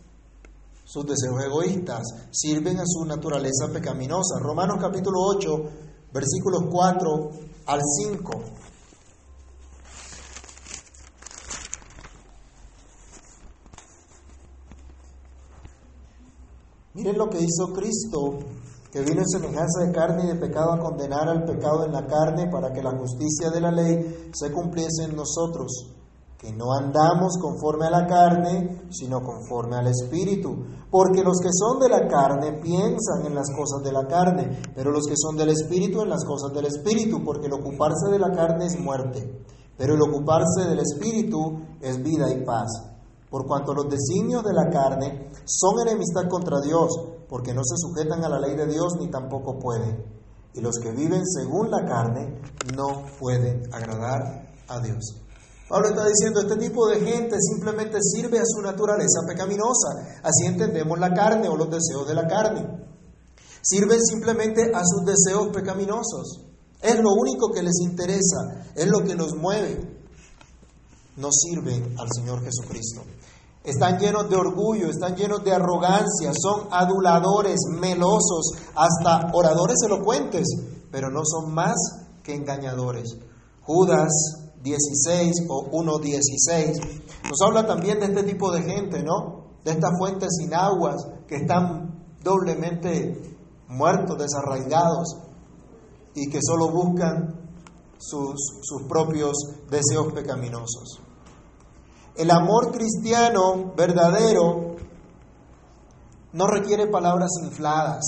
Sus 0.85 1.07
deseos 1.07 1.43
egoístas 1.45 2.03
sirven 2.31 2.79
a 2.79 2.85
su 2.87 3.05
naturaleza 3.05 3.69
pecaminosa. 3.73 4.39
Romanos 4.41 4.79
capítulo 4.81 5.19
8, 5.37 5.71
versículos 6.13 6.63
4 6.71 7.31
al 7.67 7.81
5. 7.83 8.45
Miren 16.95 17.19
lo 17.19 17.29
que 17.29 17.39
hizo 17.39 17.73
Cristo 17.75 18.39
que 18.95 19.03
vino 19.03 19.23
en 19.23 19.29
semejanza 19.29 19.81
de 19.85 19.91
carne 19.91 20.23
y 20.23 20.27
de 20.29 20.37
pecado 20.37 20.73
a 20.73 20.79
condenar 20.79 21.29
al 21.29 21.43
pecado 21.43 21.85
en 21.85 21.91
la 21.91 22.07
carne 22.07 22.49
para 22.49 22.73
que 22.73 22.81
la 22.81 22.97
justicia 22.97 23.51
de 23.51 23.61
la 23.61 23.73
ley 23.73 24.31
se 24.33 24.53
cumpliese 24.53 25.03
en 25.03 25.17
nosotros, 25.17 25.97
que 26.39 26.53
no 26.53 26.73
andamos 26.73 27.37
conforme 27.43 27.87
a 27.87 27.91
la 27.91 28.07
carne, 28.07 28.87
sino 28.91 29.21
conforme 29.21 29.75
al 29.75 29.89
Espíritu, 29.89 30.65
porque 30.93 31.25
los 31.25 31.41
que 31.41 31.49
son 31.53 31.81
de 31.81 31.89
la 31.89 32.07
carne 32.07 32.61
piensan 32.63 33.27
en 33.27 33.35
las 33.35 33.51
cosas 33.51 33.83
de 33.83 33.91
la 33.91 34.07
carne, 34.07 34.63
pero 34.77 34.93
los 34.93 35.09
que 35.09 35.17
son 35.17 35.37
del 35.37 35.49
Espíritu 35.49 36.03
en 36.03 36.11
las 36.11 36.25
cosas 36.25 36.53
del 36.53 36.67
Espíritu, 36.67 37.25
porque 37.25 37.49
el 37.49 37.55
ocuparse 37.55 38.13
de 38.13 38.21
la 38.21 38.31
carne 38.31 38.67
es 38.67 38.79
muerte, 38.79 39.45
pero 39.77 39.95
el 39.95 40.03
ocuparse 40.03 40.69
del 40.69 40.79
Espíritu 40.79 41.59
es 41.81 42.01
vida 42.01 42.31
y 42.31 42.45
paz. 42.45 42.71
Por 43.29 43.45
cuanto 43.45 43.75
los 43.75 43.89
designios 43.89 44.45
de 44.45 44.53
la 44.53 44.71
carne 44.71 45.31
son 45.45 45.81
enemistad 45.81 46.29
contra 46.31 46.61
Dios, 46.61 47.14
porque 47.35 47.53
no 47.53 47.65
se 47.65 47.75
sujetan 47.77 48.23
a 48.23 48.29
la 48.29 48.39
ley 48.39 48.55
de 48.55 48.65
Dios 48.69 48.93
ni 49.01 49.11
tampoco 49.11 49.59
pueden. 49.59 50.07
Y 50.55 50.61
los 50.61 50.79
que 50.79 50.93
viven 50.93 51.27
según 51.27 51.69
la 51.69 51.85
carne 51.85 52.41
no 52.77 53.07
pueden 53.19 53.61
agradar 53.75 54.55
a 54.69 54.79
Dios. 54.79 55.17
Pablo 55.69 55.89
está 55.89 56.07
diciendo, 56.07 56.43
este 56.43 56.55
tipo 56.55 56.87
de 56.87 57.01
gente 57.01 57.37
simplemente 57.41 57.99
sirve 58.01 58.39
a 58.39 58.45
su 58.47 58.63
naturaleza 58.63 59.23
pecaminosa. 59.27 60.21
Así 60.23 60.47
entendemos 60.47 60.97
la 60.97 61.13
carne 61.13 61.49
o 61.49 61.57
los 61.57 61.69
deseos 61.69 62.07
de 62.07 62.15
la 62.15 62.29
carne. 62.29 62.87
Sirven 63.63 64.01
simplemente 64.01 64.71
a 64.73 64.83
sus 64.85 65.05
deseos 65.05 65.49
pecaminosos. 65.53 66.41
Es 66.81 67.01
lo 67.01 67.15
único 67.15 67.51
que 67.51 67.65
les 67.65 67.81
interesa, 67.81 68.71
es 68.77 68.87
lo 68.87 69.01
que 69.01 69.17
los 69.17 69.35
mueve. 69.35 69.81
No 71.17 71.31
sirven 71.33 71.97
al 71.99 72.07
Señor 72.15 72.45
Jesucristo. 72.45 73.03
Están 73.65 73.99
llenos 73.99 74.29
de 74.29 74.37
orgullo, 74.37 74.91
están 74.91 75.17
llenos 75.17 75.43
de 75.43 75.55
arrogancia, 75.55 76.33
son 76.39 76.69
aduladores, 76.71 77.57
melosos, 77.71 78.53
hasta 78.77 79.31
oradores 79.33 79.79
elocuentes, 79.87 80.47
pero 80.91 81.11
no 81.11 81.23
son 81.25 81.55
más 81.55 81.75
que 82.23 82.35
engañadores. 82.35 83.17
Judas 83.63 84.11
16 84.63 85.47
o 85.49 85.71
1.16 85.71 86.75
nos 87.31 87.41
habla 87.41 87.67
también 87.67 88.01
de 88.01 88.07
este 88.07 88.23
tipo 88.25 88.53
de 88.53 88.63
gente, 88.63 89.03
¿no? 89.03 89.47
De 89.65 89.71
estas 89.71 89.93
fuentes 89.99 90.29
sin 90.39 90.53
aguas 90.53 90.97
que 91.27 91.37
están 91.37 92.17
doblemente 92.23 93.19
muertos, 93.69 94.19
desarraigados 94.19 95.17
y 96.15 96.29
que 96.29 96.41
solo 96.43 96.71
buscan 96.71 97.41
sus, 97.99 98.35
sus 98.63 98.83
propios 98.83 99.33
deseos 99.71 100.13
pecaminosos. 100.13 101.04
El 102.17 102.31
amor 102.31 102.71
cristiano 102.71 103.73
verdadero 103.77 104.77
no 106.33 106.47
requiere 106.47 106.87
palabras 106.87 107.31
infladas, 107.43 108.05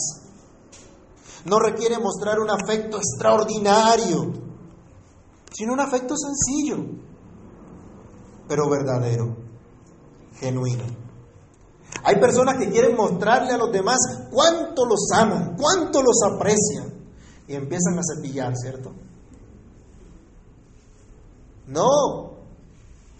no 1.44 1.58
requiere 1.58 1.98
mostrar 1.98 2.38
un 2.38 2.50
afecto 2.50 2.98
extraordinario, 2.98 4.32
sino 5.52 5.72
un 5.72 5.80
afecto 5.80 6.14
sencillo, 6.16 6.84
pero 8.48 8.68
verdadero, 8.68 9.36
genuino. 10.38 10.84
Hay 12.04 12.20
personas 12.20 12.58
que 12.58 12.70
quieren 12.70 12.96
mostrarle 12.96 13.52
a 13.52 13.56
los 13.56 13.72
demás 13.72 13.98
cuánto 14.30 14.84
los 14.86 15.10
aman, 15.12 15.56
cuánto 15.56 16.02
los 16.02 16.16
aprecian, 16.32 16.94
y 17.48 17.54
empiezan 17.54 17.98
a 17.98 18.02
cepillar, 18.02 18.56
¿cierto? 18.56 18.92
No, 21.66 22.35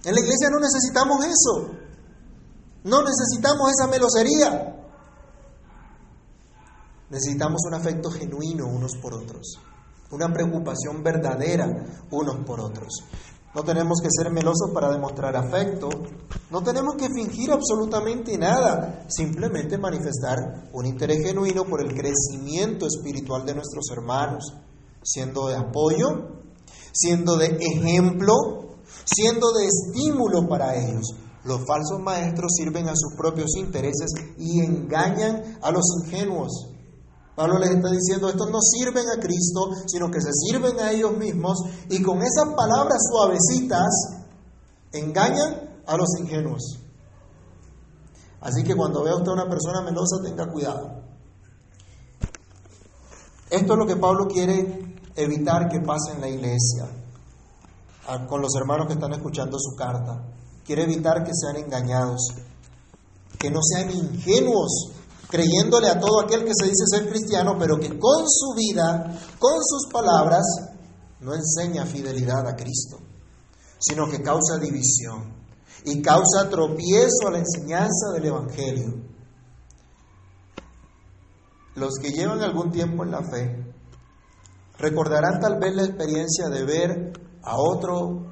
en 0.07 0.14
la 0.14 0.21
iglesia 0.21 0.51
no 0.51 0.61
necesitamos 0.61 1.19
eso. 1.25 1.75
No 2.85 3.03
necesitamos 3.03 3.73
esa 3.73 3.88
melosería. 3.88 4.73
Necesitamos 7.11 7.61
un 7.66 7.75
afecto 7.75 8.11
genuino 8.11 8.69
unos 8.69 8.92
por 9.03 9.14
otros, 9.14 9.59
una 10.12 10.33
preocupación 10.33 11.03
verdadera 11.03 11.66
unos 12.12 12.37
por 12.45 12.61
otros. 12.61 13.03
No 13.53 13.64
tenemos 13.64 14.01
que 14.01 14.09
ser 14.11 14.31
melosos 14.31 14.71
para 14.73 14.92
demostrar 14.92 15.35
afecto, 15.35 15.88
no 16.51 16.62
tenemos 16.62 16.95
que 16.97 17.09
fingir 17.09 17.51
absolutamente 17.51 18.37
nada, 18.38 19.07
simplemente 19.09 19.79
manifestar 19.79 20.69
un 20.73 20.87
interés 20.87 21.25
genuino 21.25 21.64
por 21.64 21.81
el 21.81 21.95
crecimiento 21.95 22.87
espiritual 22.87 23.45
de 23.45 23.55
nuestros 23.55 23.87
hermanos, 23.90 24.55
siendo 25.03 25.49
de 25.49 25.57
apoyo, 25.57 26.07
siendo 26.92 27.37
de 27.37 27.57
ejemplo 27.61 28.76
siendo 29.07 29.53
de 29.53 29.66
estímulo 29.66 30.49
para 30.49 30.75
ellos. 30.75 31.14
Los 31.45 31.64
falsos 31.64 32.01
maestros 32.01 32.53
sirven 32.57 32.88
a 32.88 32.97
sus 32.97 33.14
propios 33.16 33.55
intereses 33.57 34.11
y 34.37 34.61
engañan 34.61 35.59
a 35.62 35.71
los 35.71 35.85
ingenuos. 36.03 36.71
Pablo 37.37 37.59
les 37.59 37.71
está 37.71 37.90
diciendo, 37.90 38.29
estos 38.29 38.51
no 38.51 38.61
sirven 38.61 39.05
a 39.09 39.21
Cristo, 39.21 39.71
sino 39.87 40.11
que 40.11 40.21
se 40.21 40.33
sirven 40.33 40.81
a 40.81 40.90
ellos 40.90 41.16
mismos 41.16 41.59
y 41.88 42.03
con 42.03 42.19
esas 42.23 42.55
palabras 42.57 42.99
suavecitas 43.11 44.25
engañan 44.92 45.83
a 45.87 45.97
los 45.97 46.09
ingenuos. 46.19 46.81
Así 48.40 48.64
que 48.64 48.75
cuando 48.75 49.05
vea 49.05 49.14
usted 49.14 49.29
a 49.29 49.35
una 49.35 49.49
persona 49.49 49.83
melosa, 49.83 50.23
tenga 50.23 50.51
cuidado. 50.51 51.03
Esto 53.51 53.73
es 53.73 53.79
lo 53.79 53.87
que 53.87 53.97
Pablo 53.97 54.27
quiere 54.27 54.97
evitar 55.14 55.69
que 55.69 55.81
pase 55.81 56.12
en 56.12 56.21
la 56.21 56.29
iglesia 56.29 56.88
con 58.29 58.40
los 58.40 58.55
hermanos 58.57 58.87
que 58.87 58.95
están 58.95 59.12
escuchando 59.12 59.59
su 59.59 59.75
carta. 59.77 60.23
Quiere 60.64 60.85
evitar 60.85 61.25
que 61.25 61.33
sean 61.35 61.57
engañados, 61.57 62.21
que 63.38 63.51
no 63.51 63.61
sean 63.62 63.90
ingenuos, 63.90 64.92
creyéndole 65.29 65.88
a 65.88 65.99
todo 65.99 66.21
aquel 66.21 66.45
que 66.45 66.55
se 66.55 66.66
dice 66.66 66.85
ser 66.87 67.09
cristiano, 67.09 67.57
pero 67.59 67.79
que 67.79 67.99
con 67.99 68.29
su 68.29 68.55
vida, 68.55 69.19
con 69.38 69.62
sus 69.62 69.90
palabras, 69.92 70.45
no 71.21 71.35
enseña 71.35 71.87
fidelidad 71.87 72.47
a 72.47 72.57
Cristo, 72.57 72.99
sino 73.79 74.09
que 74.09 74.23
causa 74.23 74.59
división 74.59 75.35
y 75.85 76.03
causa 76.03 76.49
tropiezo 76.51 77.29
a 77.29 77.33
la 77.33 77.38
enseñanza 77.38 78.11
del 78.12 78.27
Evangelio. 78.27 78.95
Los 81.75 81.95
que 82.01 82.11
llevan 82.11 82.42
algún 82.42 82.71
tiempo 82.71 83.05
en 83.05 83.11
la 83.11 83.23
fe 83.23 83.75
recordarán 84.79 85.40
tal 85.40 85.59
vez 85.59 85.75
la 85.75 85.85
experiencia 85.85 86.49
de 86.49 86.64
ver 86.64 87.26
a 87.46 87.56
otro 87.56 88.26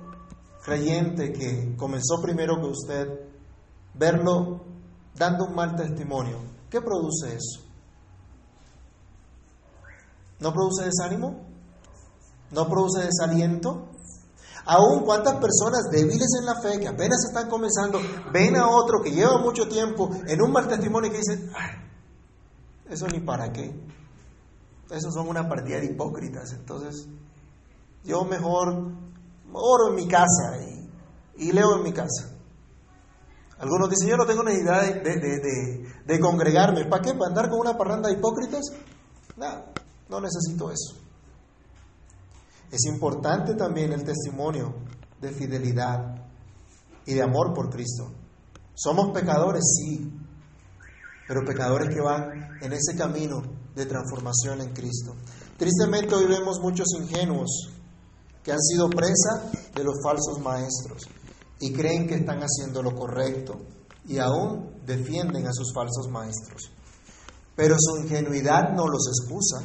creyente 0.65 1.33
que 1.33 1.77
comenzó 1.77 2.21
primero 2.21 2.61
que 2.61 2.67
usted, 2.67 3.09
verlo 3.95 4.61
dando 5.15 5.47
un 5.47 5.55
mal 5.55 5.77
testimonio, 5.77 6.39
¿qué 6.69 6.81
produce 6.81 7.37
eso? 7.37 7.61
¿No 10.41 10.53
produce 10.53 10.85
desánimo? 10.85 11.47
¿No 12.51 12.69
produce 12.69 13.05
desaliento? 13.05 13.89
Aún 14.67 15.05
cuántas 15.05 15.35
personas 15.35 15.91
débiles 15.93 16.29
en 16.41 16.47
la 16.47 16.61
fe, 16.61 16.81
que 16.81 16.89
apenas 16.89 17.25
están 17.25 17.49
comenzando, 17.49 18.01
ven 18.33 18.57
a 18.57 18.69
otro 18.69 19.01
que 19.01 19.13
lleva 19.13 19.39
mucho 19.39 19.69
tiempo 19.69 20.11
en 20.27 20.43
un 20.43 20.51
mal 20.51 20.67
testimonio 20.67 21.11
y 21.11 21.13
que 21.13 21.19
dicen, 21.19 21.51
eso 22.89 23.07
ni 23.07 23.21
para 23.21 23.53
qué. 23.53 23.73
Esos 24.91 25.15
son 25.15 25.29
una 25.29 25.49
partida 25.49 25.79
de 25.79 25.87
hipócritas. 25.87 26.53
Entonces, 26.53 27.07
yo 28.05 28.25
mejor 28.25 28.93
oro 29.53 29.89
en 29.89 29.95
mi 29.95 30.07
casa 30.07 30.59
y, 31.37 31.53
leo 31.53 31.77
en 31.77 31.83
mi 31.83 31.93
casa. 31.93 32.31
Algunos 33.59 33.89
dicen, 33.89 34.09
yo 34.09 34.17
no 34.17 34.27
tengo 34.27 34.43
necesidad 34.43 34.83
de, 35.03 35.85
de, 36.05 36.21
congregarme. 36.21 36.85
¿Para 36.85 37.03
qué? 37.03 37.15
¿Para 37.15 37.29
andar 37.29 37.49
con 37.49 37.61
una 37.61 37.77
parranda 37.77 38.09
de 38.09 38.17
hipócritas? 38.17 38.63
No, 39.37 39.65
no 40.09 40.21
necesito 40.21 40.71
eso. 40.71 40.97
Es 42.71 42.85
importante 42.87 43.55
también 43.55 43.93
el 43.93 44.05
testimonio 44.05 44.75
de 45.21 45.31
fidelidad 45.33 46.17
y 47.07 47.15
de 47.15 47.23
amor 47.23 47.55
por 47.55 47.71
Cristo. 47.71 48.11
Somos 48.75 49.13
pecadores, 49.13 49.63
sí, 49.79 50.13
pero 51.27 51.45
pecadores 51.45 51.95
que 51.95 52.01
van 52.01 52.59
en 52.61 52.73
ese 52.73 52.97
camino 52.97 53.43
de 53.75 53.87
transformación 53.87 54.61
en 54.61 54.73
Cristo. 54.73 55.15
Tristemente 55.57 56.15
hoy 56.15 56.27
vemos 56.27 56.59
muchos 56.61 56.89
ingenuos 56.99 57.71
que 58.45 58.53
han 58.53 58.61
sido 58.61 58.89
presa 58.91 59.51
de 59.75 59.83
los 59.83 59.95
falsos 60.05 60.39
maestros 60.41 61.05
y 61.61 61.73
creen 61.73 62.07
que 62.07 62.17
están 62.17 62.41
haciendo 62.41 62.83
lo 62.83 62.95
correcto 62.95 63.55
y 64.07 64.19
aún 64.19 64.71
defienden 64.85 65.47
a 65.47 65.53
sus 65.53 65.73
falsos 65.75 66.09
maestros. 66.11 66.71
Pero 67.57 67.77
su 67.79 68.03
ingenuidad 68.03 68.75
no 68.75 68.87
los 68.87 69.09
excusa, 69.09 69.63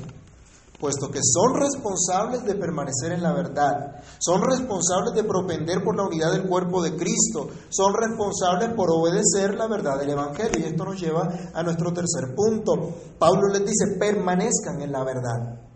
puesto 0.80 1.12
que 1.12 1.20
son 1.22 1.60
responsables 1.60 2.46
de 2.46 2.56
permanecer 2.56 3.12
en 3.12 3.22
la 3.22 3.34
verdad, 3.34 4.02
son 4.20 4.42
responsables 4.44 5.14
de 5.14 5.26
propender 5.26 5.84
por 5.84 5.98
la 5.98 6.06
unidad 6.06 6.32
del 6.32 6.48
cuerpo 6.48 6.82
de 6.82 6.96
Cristo, 6.96 7.50
son 7.70 7.94
responsables 7.94 8.74
por 8.76 8.90
obedecer 8.92 9.56
la 9.56 9.68
verdad 9.68 10.00
del 10.00 10.12
Evangelio. 10.12 10.60
Y 10.60 10.70
esto 10.70 10.86
nos 10.86 11.02
lleva 11.02 11.28
a 11.54 11.64
nuestro 11.64 11.92
tercer 11.92 12.34
punto. 12.34 12.96
Pablo 13.18 13.50
les 13.52 13.66
dice, 13.66 13.98
permanezcan 14.00 14.82
en 14.82 14.92
la 14.92 15.04
verdad. 15.04 15.69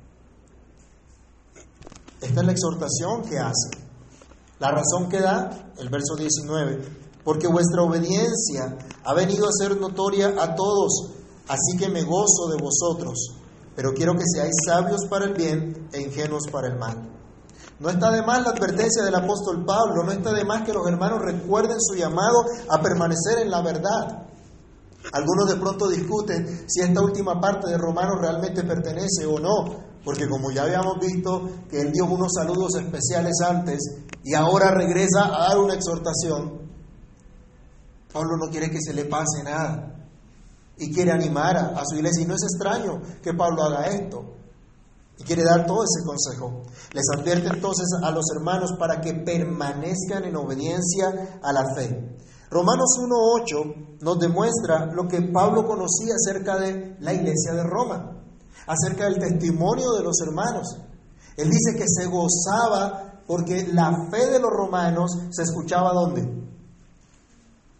Esta 2.24 2.40
es 2.40 2.46
la 2.46 2.54
exhortación 2.54 3.22
que 3.24 3.38
hace. 3.38 3.70
La 4.60 4.72
razón 4.72 5.10
que 5.10 5.20
da, 5.20 5.74
el 5.78 5.90
verso 5.90 6.16
19, 6.16 6.80
porque 7.26 7.48
vuestra 7.48 7.84
obediencia 7.84 8.78
ha 9.04 9.14
venido 9.14 9.46
a 9.46 9.52
ser 9.52 9.78
notoria 9.78 10.34
a 10.40 10.56
todos, 10.56 11.12
así 11.50 11.78
que 11.78 11.90
me 11.90 12.04
gozo 12.04 12.48
de 12.50 12.64
vosotros, 12.64 13.36
pero 13.76 13.94
quiero 13.94 14.14
que 14.14 14.24
seáis 14.26 14.54
sabios 14.66 15.06
para 15.10 15.26
el 15.26 15.34
bien 15.34 15.90
e 15.92 16.02
ingenuos 16.02 16.44
para 16.50 16.70
el 16.70 16.80
mal. 16.80 17.10
No 17.80 17.90
está 17.90 18.10
de 18.10 18.22
más 18.22 18.42
la 18.42 18.52
advertencia 18.52 19.04
del 19.04 19.16
apóstol 19.16 19.66
Pablo, 19.66 20.04
no 20.06 20.12
está 20.14 20.32
de 20.32 20.46
más 20.46 20.64
que 20.64 20.72
los 20.72 20.88
hermanos 20.88 21.20
recuerden 21.22 21.78
su 21.82 21.96
llamado 21.96 22.46
a 22.70 22.82
permanecer 22.82 23.40
en 23.40 23.52
la 23.52 23.62
verdad. 23.62 24.28
Algunos 25.12 25.50
de 25.50 25.58
pronto 25.58 25.90
discuten 25.90 26.64
si 26.70 26.80
esta 26.80 27.02
última 27.02 27.42
parte 27.42 27.68
de 27.68 27.78
Romanos 27.78 28.22
realmente 28.22 28.64
pertenece 28.64 29.26
o 29.26 29.38
no 29.40 29.93
porque 30.04 30.28
como 30.28 30.52
ya 30.52 30.64
habíamos 30.64 31.00
visto 31.00 31.50
que 31.70 31.82
él 31.82 31.92
dio 31.92 32.06
unos 32.06 32.34
saludos 32.34 32.76
especiales 32.76 33.36
antes 33.46 33.80
y 34.24 34.34
ahora 34.34 34.72
regresa 34.72 35.26
a 35.26 35.50
dar 35.50 35.58
una 35.58 35.76
exhortación, 35.76 36.62
Pablo 38.12 38.38
no 38.38 38.52
quiere 38.52 38.70
que 38.70 38.80
se 38.82 38.94
le 38.94 39.06
pase 39.06 39.44
nada 39.44 40.08
y 40.78 40.94
quiere 40.94 41.12
animar 41.12 41.56
a, 41.58 41.84
su 41.86 41.96
iglesia. 41.96 42.24
Y 42.24 42.28
no 42.28 42.36
es 42.36 42.44
extraño 42.44 43.02
que 43.22 43.34
Pablo 43.34 43.64
haga 43.64 43.88
esto 43.88 44.24
y 45.18 45.24
quiere 45.24 45.44
dar 45.44 45.66
todo 45.66 45.84
ese 45.84 46.06
consejo. 46.06 46.64
Les 46.92 47.06
advierte 47.16 47.48
entonces 47.48 47.88
a 48.04 48.12
los 48.12 48.26
hermanos 48.36 48.74
para 48.78 49.00
que 49.00 49.14
permanezcan 49.14 50.26
en 50.26 50.36
obediencia 50.36 51.40
a 51.42 51.54
la 51.54 51.74
fe. 51.76 52.18
Romanos 52.52 52.98
1.8 53.00 54.00
nos 54.02 54.20
demuestra 54.20 54.86
lo 54.94 55.08
que 55.08 55.22
Pablo 55.22 55.66
conocía 55.66 56.14
acerca 56.16 56.58
de 56.58 56.98
la 57.00 57.14
iglesia 57.14 57.54
de 57.54 57.64
Roma 57.64 58.23
acerca 58.68 59.06
del 59.06 59.20
testimonio 59.20 59.92
de 59.94 60.04
los 60.04 60.20
hermanos. 60.22 60.78
Él 61.38 61.50
dice 61.50 61.78
que 61.78 61.86
se 61.88 62.06
gozaba 62.08 63.22
porque 63.26 63.68
la 63.74 64.08
fe 64.12 64.28
de 64.28 64.40
los 64.40 64.52
romanos 64.52 65.12
se 65.32 65.44
escuchaba 65.44 65.94
¿dónde? 65.94 66.44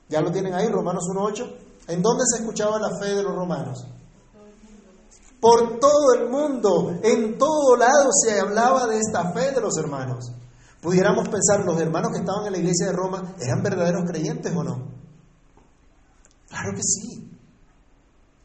¿Ya 0.10 0.22
lo 0.22 0.32
tienen 0.32 0.54
ahí, 0.54 0.68
Romanos 0.68 1.06
1.8? 1.12 1.56
¿En 1.88 2.02
dónde 2.02 2.24
se 2.28 2.42
escuchaba 2.42 2.80
la 2.80 2.98
fe 3.00 3.16
de 3.16 3.24
los 3.24 3.36
romanos? 3.36 3.86
Por 5.40 5.80
todo 5.80 6.14
el 6.18 6.30
mundo, 6.30 7.00
en 7.04 7.38
todo 7.38 7.76
lado 7.76 8.10
se 8.24 8.40
hablaba 8.40 8.88
de 8.88 9.00
esta 9.00 9.34
fe 9.34 9.52
de 9.52 9.60
los 9.60 9.78
hermanos. 9.78 10.32
Pudiéramos 10.82 11.28
pensar, 11.30 11.66
los 11.66 11.80
hermanos 11.80 12.12
que 12.12 12.20
estaban 12.20 12.46
en 12.46 12.54
la 12.54 12.58
iglesia 12.60 12.88
de 12.88 12.94
Roma, 12.94 13.36
¿eran 13.40 13.64
verdaderos 13.64 14.04
creyentes 14.06 14.54
o 14.56 14.64
no? 14.64 14.88
Claro 16.48 16.72
que 16.76 16.84
sí. 16.84 17.32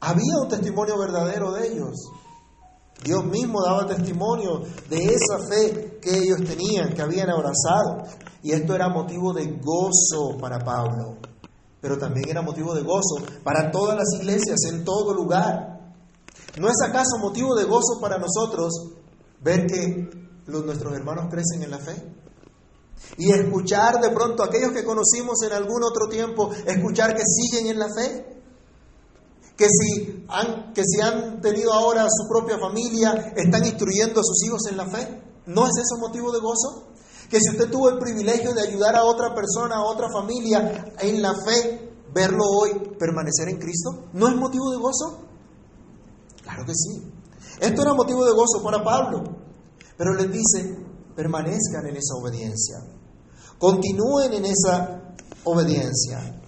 Había 0.01 0.39
un 0.41 0.49
testimonio 0.49 0.99
verdadero 0.99 1.53
de 1.53 1.69
ellos. 1.69 1.97
Dios 3.05 3.25
mismo 3.25 3.63
daba 3.63 3.87
testimonio 3.87 4.63
de 4.91 5.05
esa 5.05 5.39
fe 5.49 5.99
que 6.03 6.19
ellos 6.19 6.39
tenían, 6.45 6.93
que 6.95 7.03
habían 7.03 7.31
abrazado. 7.31 8.05
Y 8.43 8.53
esto 8.53 8.75
era 8.75 8.89
motivo 8.89 9.33
de 9.33 9.47
gozo 9.47 10.37
para 10.41 10.59
Pablo, 10.59 11.17
pero 11.81 11.99
también 11.99 12.29
era 12.29 12.43
motivo 12.43 12.75
de 12.75 12.83
gozo 12.83 13.25
para 13.43 13.71
todas 13.71 13.97
las 13.97 14.21
iglesias 14.21 14.59
en 14.71 14.85
todo 14.85 15.15
lugar. 15.15 15.79
¿No 16.59 16.69
es 16.69 16.81
acaso 16.83 17.19
motivo 17.21 17.55
de 17.55 17.65
gozo 17.65 18.01
para 18.01 18.19
nosotros 18.19 18.73
ver 19.41 19.67
que 19.67 20.11
los, 20.47 20.65
nuestros 20.65 20.95
hermanos 20.95 21.27
crecen 21.31 21.63
en 21.63 21.71
la 21.71 21.79
fe? 21.79 21.95
Y 23.17 23.31
escuchar 23.31 24.01
de 24.01 24.11
pronto 24.11 24.43
a 24.43 24.47
aquellos 24.47 24.73
que 24.73 24.85
conocimos 24.85 25.41
en 25.47 25.53
algún 25.53 25.85
otro 25.85 26.09
tiempo, 26.09 26.51
escuchar 26.67 27.15
que 27.15 27.23
siguen 27.25 27.69
en 27.69 27.79
la 27.79 27.87
fe. 27.95 28.38
Que 29.59 29.67
si, 29.69 30.25
han, 30.29 30.73
que 30.73 30.83
si 30.85 31.01
han 31.01 31.43
tenido 31.43 31.73
ahora 31.73 32.07
su 32.09 32.29
propia 32.29 32.59
familia, 32.59 33.35
están 33.37 33.67
instruyendo 33.67 34.21
a 34.21 34.25
sus 34.25 34.47
hijos 34.47 34.61
en 34.71 34.77
la 34.77 34.87
fe. 34.87 35.23
¿No 35.47 35.67
es 35.67 35.73
eso 35.77 35.99
motivo 35.99 36.31
de 36.31 36.39
gozo? 36.39 36.93
Que 37.29 37.41
si 37.41 37.51
usted 37.51 37.69
tuvo 37.69 37.91
el 37.91 37.99
privilegio 37.99 38.55
de 38.55 38.63
ayudar 38.63 38.95
a 38.95 39.03
otra 39.03 39.35
persona, 39.35 39.77
a 39.77 39.85
otra 39.85 40.09
familia 40.11 40.95
en 41.01 41.21
la 41.21 41.35
fe, 41.35 41.93
verlo 42.15 42.45
hoy, 42.45 42.71
permanecer 42.99 43.49
en 43.49 43.59
Cristo, 43.59 44.07
¿no 44.13 44.29
es 44.29 44.37
motivo 44.37 44.71
de 44.71 44.79
gozo? 44.79 45.25
Claro 46.43 46.65
que 46.65 46.75
sí. 46.75 47.03
Esto 47.61 47.83
era 47.83 47.93
motivo 47.95 48.25
de 48.25 48.33
gozo 48.33 48.63
para 48.63 48.83
Pablo. 48.83 49.25
Pero 49.97 50.15
les 50.15 50.31
dice, 50.31 50.79
permanezcan 51.17 51.87
en 51.89 51.97
esa 51.97 52.15
obediencia. 52.15 52.77
Continúen 53.59 54.33
en 54.35 54.45
esa 54.45 55.03
obediencia. 55.43 56.41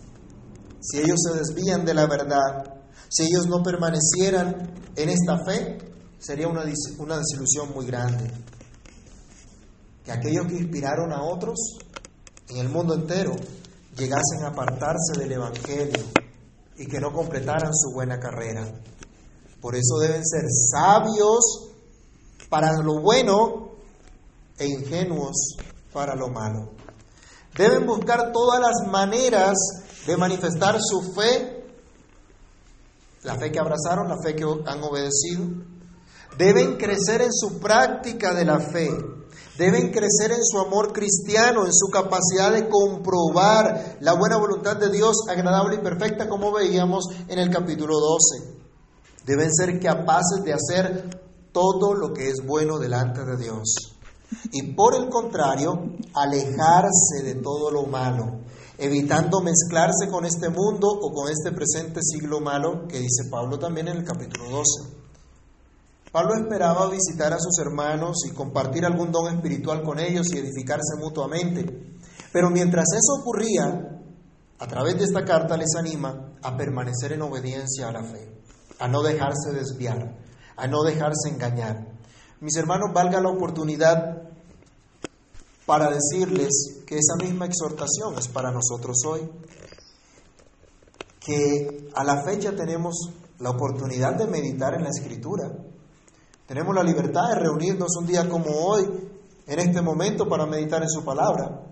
Si 0.80 0.98
ellos 0.98 1.18
se 1.20 1.36
desvían 1.36 1.84
de 1.84 1.94
la 1.94 2.06
verdad, 2.06 2.79
si 3.10 3.24
ellos 3.24 3.46
no 3.48 3.62
permanecieran 3.62 4.70
en 4.94 5.08
esta 5.08 5.44
fe, 5.44 5.78
sería 6.18 6.46
una, 6.48 6.62
una 6.98 7.18
desilusión 7.18 7.72
muy 7.74 7.86
grande. 7.86 8.30
Que 10.04 10.12
aquellos 10.12 10.46
que 10.46 10.54
inspiraron 10.54 11.12
a 11.12 11.24
otros 11.24 11.58
en 12.48 12.58
el 12.58 12.68
mundo 12.68 12.94
entero 12.94 13.34
llegasen 13.96 14.44
a 14.44 14.48
apartarse 14.48 15.18
del 15.18 15.32
Evangelio 15.32 16.04
y 16.76 16.86
que 16.86 17.00
no 17.00 17.12
completaran 17.12 17.74
su 17.74 17.92
buena 17.92 18.18
carrera. 18.20 18.66
Por 19.60 19.74
eso 19.74 19.98
deben 19.98 20.24
ser 20.24 20.44
sabios 20.70 21.68
para 22.48 22.72
lo 22.82 23.00
bueno 23.00 23.72
e 24.56 24.66
ingenuos 24.66 25.56
para 25.92 26.14
lo 26.14 26.28
malo. 26.28 26.70
Deben 27.56 27.86
buscar 27.86 28.30
todas 28.32 28.60
las 28.60 28.90
maneras 28.90 29.56
de 30.06 30.16
manifestar 30.16 30.78
su 30.80 31.12
fe, 31.12 31.59
la 33.22 33.36
fe 33.36 33.50
que 33.52 33.58
abrazaron, 33.58 34.08
la 34.08 34.16
fe 34.22 34.34
que 34.34 34.44
han 34.44 34.82
obedecido. 34.82 35.46
Deben 36.38 36.76
crecer 36.76 37.22
en 37.22 37.32
su 37.32 37.58
práctica 37.58 38.34
de 38.34 38.44
la 38.44 38.60
fe. 38.60 38.88
Deben 39.58 39.90
crecer 39.90 40.32
en 40.32 40.42
su 40.42 40.58
amor 40.58 40.92
cristiano, 40.92 41.66
en 41.66 41.72
su 41.74 41.88
capacidad 41.88 42.50
de 42.52 42.68
comprobar 42.68 43.98
la 44.00 44.14
buena 44.14 44.38
voluntad 44.38 44.76
de 44.76 44.90
Dios 44.90 45.16
agradable 45.28 45.76
y 45.76 45.80
perfecta, 45.80 46.28
como 46.28 46.50
veíamos 46.50 47.04
en 47.28 47.38
el 47.38 47.50
capítulo 47.50 47.94
12. 47.98 48.60
Deben 49.26 49.52
ser 49.52 49.78
capaces 49.80 50.42
de 50.44 50.54
hacer 50.54 51.20
todo 51.52 51.94
lo 51.94 52.12
que 52.14 52.28
es 52.28 52.44
bueno 52.46 52.78
delante 52.78 53.24
de 53.24 53.36
Dios. 53.36 53.74
Y 54.52 54.72
por 54.72 54.94
el 54.94 55.08
contrario, 55.08 55.96
alejarse 56.14 57.22
de 57.24 57.34
todo 57.34 57.70
lo 57.70 57.82
malo, 57.82 58.40
evitando 58.80 59.40
mezclarse 59.40 60.08
con 60.10 60.24
este 60.24 60.48
mundo 60.48 60.88
o 60.88 61.12
con 61.12 61.30
este 61.30 61.52
presente 61.52 62.00
siglo 62.02 62.40
malo 62.40 62.88
que 62.88 62.98
dice 62.98 63.28
Pablo 63.30 63.58
también 63.58 63.88
en 63.88 63.98
el 63.98 64.04
capítulo 64.04 64.50
12. 64.50 65.00
Pablo 66.10 66.34
esperaba 66.34 66.90
visitar 66.90 67.32
a 67.32 67.38
sus 67.38 67.58
hermanos 67.58 68.22
y 68.26 68.34
compartir 68.34 68.84
algún 68.84 69.12
don 69.12 69.32
espiritual 69.32 69.82
con 69.82 70.00
ellos 70.00 70.32
y 70.32 70.38
edificarse 70.38 70.96
mutuamente. 70.98 71.64
Pero 72.32 72.50
mientras 72.50 72.86
eso 72.92 73.20
ocurría, 73.20 74.02
a 74.58 74.66
través 74.66 74.98
de 74.98 75.04
esta 75.04 75.24
carta 75.24 75.56
les 75.56 75.74
anima 75.76 76.32
a 76.42 76.56
permanecer 76.56 77.12
en 77.12 77.22
obediencia 77.22 77.88
a 77.88 77.92
la 77.92 78.02
fe 78.02 78.40
a 78.80 78.88
no 78.88 79.02
dejarse 79.02 79.52
desviar, 79.52 80.16
a 80.56 80.66
no 80.66 80.82
dejarse 80.82 81.28
engañar. 81.28 81.86
Mis 82.40 82.56
hermanos, 82.56 82.92
valga 82.94 83.20
la 83.20 83.28
oportunidad 83.28 84.29
para 85.70 85.88
decirles 85.88 86.82
que 86.84 86.98
esa 86.98 87.14
misma 87.14 87.46
exhortación 87.46 88.18
es 88.18 88.26
para 88.26 88.50
nosotros 88.50 88.96
hoy, 89.06 89.20
que 91.20 91.88
a 91.94 92.02
la 92.02 92.24
fecha 92.24 92.56
tenemos 92.56 92.96
la 93.38 93.50
oportunidad 93.50 94.16
de 94.16 94.26
meditar 94.26 94.74
en 94.74 94.82
la 94.82 94.88
escritura, 94.88 95.48
tenemos 96.48 96.74
la 96.74 96.82
libertad 96.82 97.28
de 97.28 97.36
reunirnos 97.36 97.96
un 98.00 98.06
día 98.08 98.28
como 98.28 98.50
hoy, 98.50 98.82
en 99.46 99.60
este 99.60 99.80
momento, 99.80 100.28
para 100.28 100.44
meditar 100.44 100.82
en 100.82 100.88
su 100.88 101.04
palabra. 101.04 101.62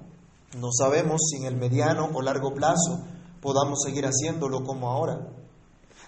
No 0.56 0.68
sabemos 0.70 1.20
si 1.28 1.38
en 1.38 1.46
el 1.46 1.56
mediano 1.56 2.08
o 2.14 2.22
largo 2.22 2.54
plazo 2.54 3.02
podamos 3.42 3.80
seguir 3.84 4.04
haciéndolo 4.04 4.62
como 4.62 4.90
ahora. 4.90 5.26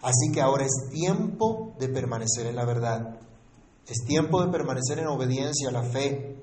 Así 0.00 0.30
que 0.32 0.40
ahora 0.40 0.64
es 0.64 0.90
tiempo 0.92 1.74
de 1.80 1.88
permanecer 1.88 2.46
en 2.46 2.54
la 2.54 2.64
verdad. 2.64 3.18
Es 3.84 4.04
tiempo 4.06 4.44
de 4.44 4.52
permanecer 4.52 5.00
en 5.00 5.08
obediencia 5.08 5.70
a 5.70 5.72
la 5.72 5.82
fe. 5.82 6.40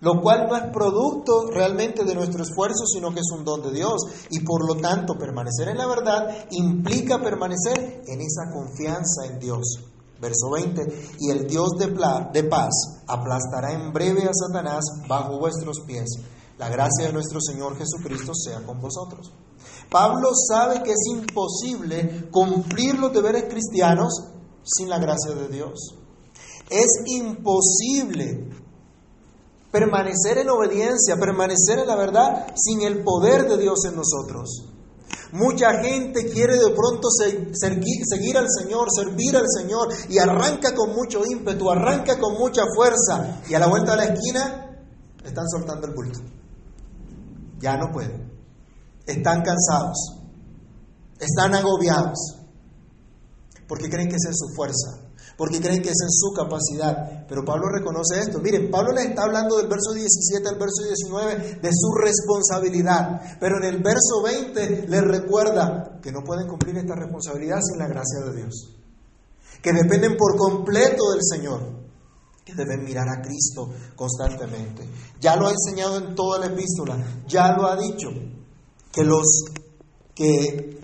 Lo 0.00 0.20
cual 0.20 0.46
no 0.48 0.56
es 0.56 0.64
producto 0.72 1.50
realmente 1.50 2.04
de 2.04 2.14
nuestro 2.14 2.42
esfuerzo, 2.42 2.84
sino 2.86 3.14
que 3.14 3.20
es 3.20 3.30
un 3.32 3.44
don 3.44 3.62
de 3.62 3.72
Dios. 3.72 4.02
Y 4.30 4.40
por 4.40 4.66
lo 4.66 4.80
tanto, 4.80 5.14
permanecer 5.14 5.68
en 5.68 5.78
la 5.78 5.86
verdad 5.86 6.46
implica 6.50 7.20
permanecer 7.22 8.02
en 8.06 8.20
esa 8.20 8.50
confianza 8.52 9.26
en 9.26 9.38
Dios. 9.38 9.80
Verso 10.20 10.50
20, 10.50 11.16
y 11.20 11.30
el 11.30 11.46
Dios 11.46 11.72
de, 11.78 11.88
de 12.32 12.48
paz 12.48 13.02
aplastará 13.06 13.72
en 13.72 13.92
breve 13.92 14.24
a 14.24 14.32
Satanás 14.32 14.84
bajo 15.06 15.38
vuestros 15.38 15.80
pies. 15.86 16.08
La 16.58 16.70
gracia 16.70 17.06
de 17.06 17.12
nuestro 17.12 17.38
Señor 17.40 17.76
Jesucristo 17.76 18.32
sea 18.34 18.64
con 18.64 18.80
vosotros. 18.80 19.30
Pablo 19.90 20.30
sabe 20.34 20.82
que 20.82 20.92
es 20.92 21.06
imposible 21.10 22.28
cumplir 22.30 22.98
los 22.98 23.12
deberes 23.12 23.44
cristianos 23.44 24.24
sin 24.64 24.88
la 24.88 24.98
gracia 24.98 25.34
de 25.34 25.48
Dios. 25.48 25.94
Es 26.70 26.88
imposible 27.06 28.48
permanecer 29.78 30.38
en 30.38 30.48
obediencia, 30.48 31.16
permanecer 31.16 31.80
en 31.80 31.86
la 31.86 31.96
verdad 31.96 32.46
sin 32.54 32.80
el 32.82 33.02
poder 33.02 33.46
de 33.46 33.58
Dios 33.58 33.84
en 33.84 33.96
nosotros. 33.96 34.64
Mucha 35.32 35.82
gente 35.82 36.30
quiere 36.30 36.54
de 36.56 36.70
pronto 36.70 37.08
seguir 37.10 38.38
al 38.38 38.46
Señor, 38.48 38.88
servir 38.90 39.36
al 39.36 39.46
Señor 39.48 39.88
y 40.08 40.18
arranca 40.18 40.74
con 40.74 40.94
mucho 40.94 41.22
ímpetu, 41.26 41.70
arranca 41.70 42.18
con 42.18 42.38
mucha 42.38 42.62
fuerza 42.74 43.42
y 43.48 43.54
a 43.54 43.58
la 43.58 43.66
vuelta 43.66 43.92
de 43.92 43.96
la 43.96 44.14
esquina 44.14 44.78
están 45.22 45.48
soltando 45.48 45.88
el 45.88 45.94
culto. 45.94 46.20
Ya 47.58 47.76
no 47.76 47.92
pueden 47.92 48.26
están 49.06 49.42
cansados, 49.42 50.16
están 51.18 51.54
agobiados, 51.54 52.36
porque 53.68 53.88
creen 53.88 54.08
que 54.08 54.16
es 54.16 54.24
en 54.26 54.34
su 54.34 54.48
fuerza, 54.54 55.05
porque 55.36 55.60
creen 55.60 55.82
que 55.82 55.90
es 55.90 56.00
en 56.02 56.10
su 56.10 56.32
capacidad. 56.32 57.26
Pero 57.28 57.44
Pablo 57.44 57.68
reconoce 57.68 58.20
esto. 58.20 58.40
Miren, 58.40 58.70
Pablo 58.70 58.92
les 58.92 59.06
está 59.06 59.24
hablando 59.24 59.56
del 59.58 59.68
verso 59.68 59.92
17 59.92 60.48
al 60.48 60.58
verso 60.58 60.82
19 60.82 61.60
de 61.60 61.70
su 61.72 61.92
responsabilidad, 61.92 63.38
pero 63.38 63.58
en 63.58 63.74
el 63.74 63.82
verso 63.82 64.22
20 64.24 64.88
les 64.88 65.02
recuerda 65.02 66.00
que 66.02 66.10
no 66.10 66.20
pueden 66.24 66.48
cumplir 66.48 66.76
esta 66.78 66.94
responsabilidad 66.94 67.58
sin 67.60 67.78
la 67.78 67.88
gracia 67.88 68.20
de 68.24 68.36
Dios, 68.36 68.74
que 69.62 69.72
dependen 69.72 70.16
por 70.16 70.36
completo 70.36 71.12
del 71.12 71.22
Señor 71.22 71.86
que 72.44 72.54
deben 72.54 72.84
mirar 72.84 73.08
a 73.08 73.20
Cristo 73.20 73.70
constantemente. 73.96 74.88
Ya 75.20 75.34
lo 75.34 75.48
ha 75.48 75.50
enseñado 75.50 75.98
en 75.98 76.14
toda 76.14 76.38
la 76.38 76.46
epístola, 76.46 76.96
ya 77.26 77.56
lo 77.56 77.66
ha 77.66 77.76
dicho 77.76 78.08
que 78.92 79.02
los 79.02 79.26
que, 80.14 80.80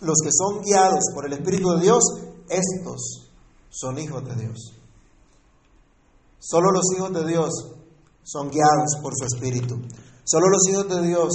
los 0.00 0.16
que 0.20 0.30
son 0.32 0.62
guiados 0.62 1.04
por 1.14 1.26
el 1.26 1.34
Espíritu 1.34 1.70
de 1.76 1.82
Dios, 1.82 2.02
estos 2.48 3.29
son 3.70 3.98
hijos 3.98 4.24
de 4.24 4.34
Dios. 4.34 4.72
Solo 6.38 6.72
los 6.72 6.84
hijos 6.96 7.12
de 7.12 7.26
Dios 7.26 7.50
son 8.22 8.50
guiados 8.50 8.96
por 9.02 9.12
su 9.16 9.24
Espíritu. 9.24 9.80
Solo 10.24 10.48
los 10.48 10.68
hijos 10.68 10.88
de 10.88 11.06
Dios 11.06 11.28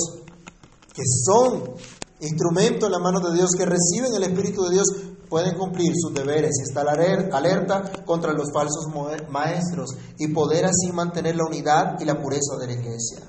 que 0.94 1.04
son 1.26 1.76
instrumento 2.20 2.86
en 2.86 2.92
la 2.92 3.00
mano 3.00 3.20
de 3.20 3.34
Dios 3.34 3.52
que 3.58 3.66
reciben 3.66 4.14
el 4.16 4.24
Espíritu 4.24 4.64
de 4.64 4.76
Dios, 4.76 4.88
pueden 5.30 5.58
cumplir 5.58 5.92
sus 5.96 6.14
deberes 6.14 6.52
y 6.60 6.64
estar 6.64 6.88
alerta 6.88 8.06
contra 8.06 8.32
los 8.32 8.52
falsos 8.54 8.88
maestros 9.30 9.90
y 10.18 10.28
poder 10.30 10.66
así 10.66 10.92
mantener 10.94 11.36
la 11.36 11.46
unidad 11.46 12.00
y 12.00 12.06
la 12.06 12.20
pureza 12.20 12.56
de 12.60 12.68
la 12.68 12.74
iglesia. 12.74 13.20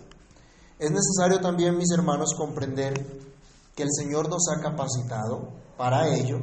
Es 0.79 0.91
necesario 0.91 1.41
también, 1.41 1.77
mis 1.77 1.91
hermanos, 1.91 2.35
comprender 2.37 2.95
que 3.75 3.83
el 3.83 3.89
Señor 3.91 4.29
nos 4.29 4.47
ha 4.49 4.61
capacitado 4.61 5.49
para 5.77 6.15
ello. 6.15 6.39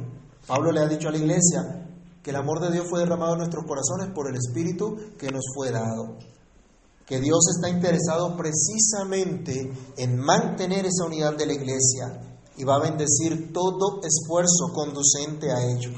Pablo 0.46 0.72
le 0.72 0.80
ha 0.80 0.88
dicho 0.88 1.08
a 1.08 1.12
la 1.12 1.18
iglesia 1.18 1.83
que 2.24 2.30
el 2.30 2.36
amor 2.36 2.58
de 2.58 2.72
Dios 2.72 2.86
fue 2.88 3.00
derramado 3.00 3.34
en 3.34 3.40
nuestros 3.40 3.66
corazones 3.66 4.08
por 4.14 4.30
el 4.30 4.36
Espíritu 4.36 4.96
que 5.18 5.30
nos 5.30 5.44
fue 5.54 5.70
dado. 5.70 6.16
Que 7.04 7.20
Dios 7.20 7.40
está 7.54 7.68
interesado 7.68 8.34
precisamente 8.34 9.70
en 9.98 10.18
mantener 10.18 10.86
esa 10.86 11.04
unidad 11.04 11.36
de 11.36 11.44
la 11.44 11.52
iglesia 11.52 12.38
y 12.56 12.64
va 12.64 12.76
a 12.76 12.82
bendecir 12.82 13.52
todo 13.52 14.00
esfuerzo 14.02 14.72
conducente 14.72 15.52
a 15.52 15.66
ello. 15.66 15.90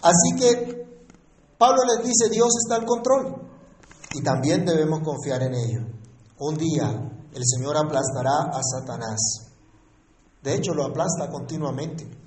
Así 0.00 0.36
que 0.38 0.86
Pablo 1.58 1.82
les 1.96 2.06
dice, 2.06 2.30
Dios 2.30 2.52
está 2.62 2.76
al 2.76 2.86
control 2.86 3.34
y 4.14 4.22
también 4.22 4.64
debemos 4.64 5.00
confiar 5.00 5.42
en 5.42 5.54
ello. 5.54 5.80
Un 6.38 6.56
día 6.56 7.10
el 7.32 7.42
Señor 7.44 7.76
aplastará 7.76 8.48
a 8.52 8.60
Satanás. 8.62 9.18
De 10.40 10.54
hecho, 10.54 10.72
lo 10.72 10.84
aplasta 10.84 11.28
continuamente. 11.28 12.23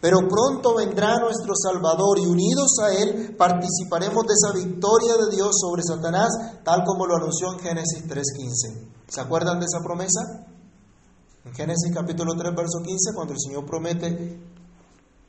Pero 0.00 0.26
pronto 0.28 0.74
vendrá 0.76 1.18
nuestro 1.18 1.54
Salvador 1.54 2.18
y 2.18 2.26
unidos 2.26 2.70
a 2.82 2.94
Él 2.94 3.34
participaremos 3.36 4.24
de 4.26 4.34
esa 4.34 4.52
victoria 4.54 5.14
de 5.16 5.36
Dios 5.36 5.50
sobre 5.60 5.82
Satanás, 5.82 6.30
tal 6.64 6.84
como 6.84 7.06
lo 7.06 7.16
anunció 7.16 7.52
en 7.52 7.58
Génesis 7.58 8.06
3.15. 8.06 8.88
¿Se 9.08 9.20
acuerdan 9.20 9.60
de 9.60 9.66
esa 9.66 9.84
promesa? 9.84 10.46
En 11.44 11.52
Génesis 11.52 11.92
capítulo 11.94 12.34
3, 12.34 12.54
verso 12.56 12.78
15, 12.82 13.14
cuando 13.14 13.34
el 13.34 13.40
Señor 13.40 13.66
promete 13.66 14.40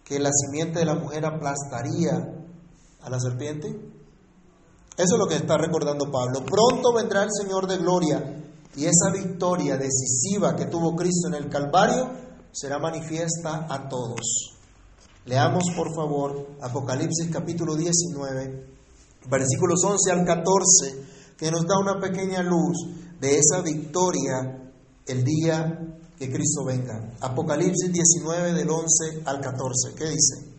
que 0.05 0.19
la 0.19 0.29
simiente 0.31 0.79
de 0.79 0.85
la 0.85 0.95
mujer 0.95 1.25
aplastaría 1.25 2.11
a 3.01 3.09
la 3.09 3.19
serpiente. 3.19 3.67
Eso 4.95 5.15
es 5.15 5.19
lo 5.19 5.27
que 5.27 5.35
está 5.35 5.57
recordando 5.57 6.09
Pablo. 6.11 6.45
Pronto 6.45 6.93
vendrá 6.93 7.23
el 7.23 7.31
Señor 7.31 7.67
de 7.67 7.77
gloria 7.77 8.41
y 8.75 8.85
esa 8.85 9.11
victoria 9.11 9.75
decisiva 9.75 10.55
que 10.55 10.65
tuvo 10.65 10.95
Cristo 10.95 11.27
en 11.27 11.33
el 11.33 11.49
Calvario 11.49 12.09
será 12.51 12.79
manifiesta 12.79 13.67
a 13.69 13.89
todos. 13.89 14.60
Leamos 15.25 15.65
por 15.75 15.93
favor 15.93 16.47
Apocalipsis 16.61 17.29
capítulo 17.31 17.75
19, 17.75 18.65
versículos 19.29 19.83
11 19.83 20.11
al 20.11 20.25
14, 20.25 21.35
que 21.37 21.51
nos 21.51 21.67
da 21.67 21.77
una 21.77 21.99
pequeña 21.99 22.41
luz 22.41 22.87
de 23.19 23.37
esa 23.37 23.61
victoria 23.61 24.73
el 25.05 25.23
día 25.23 25.79
que 26.17 26.31
Cristo 26.31 26.65
venga. 26.65 27.13
Apocalipsis 27.19 27.91
19 27.91 28.53
del 28.53 28.67
11 28.67 29.21
al 29.25 29.41
14. 29.41 29.93
¿Qué 29.95 30.05
dice? 30.05 30.50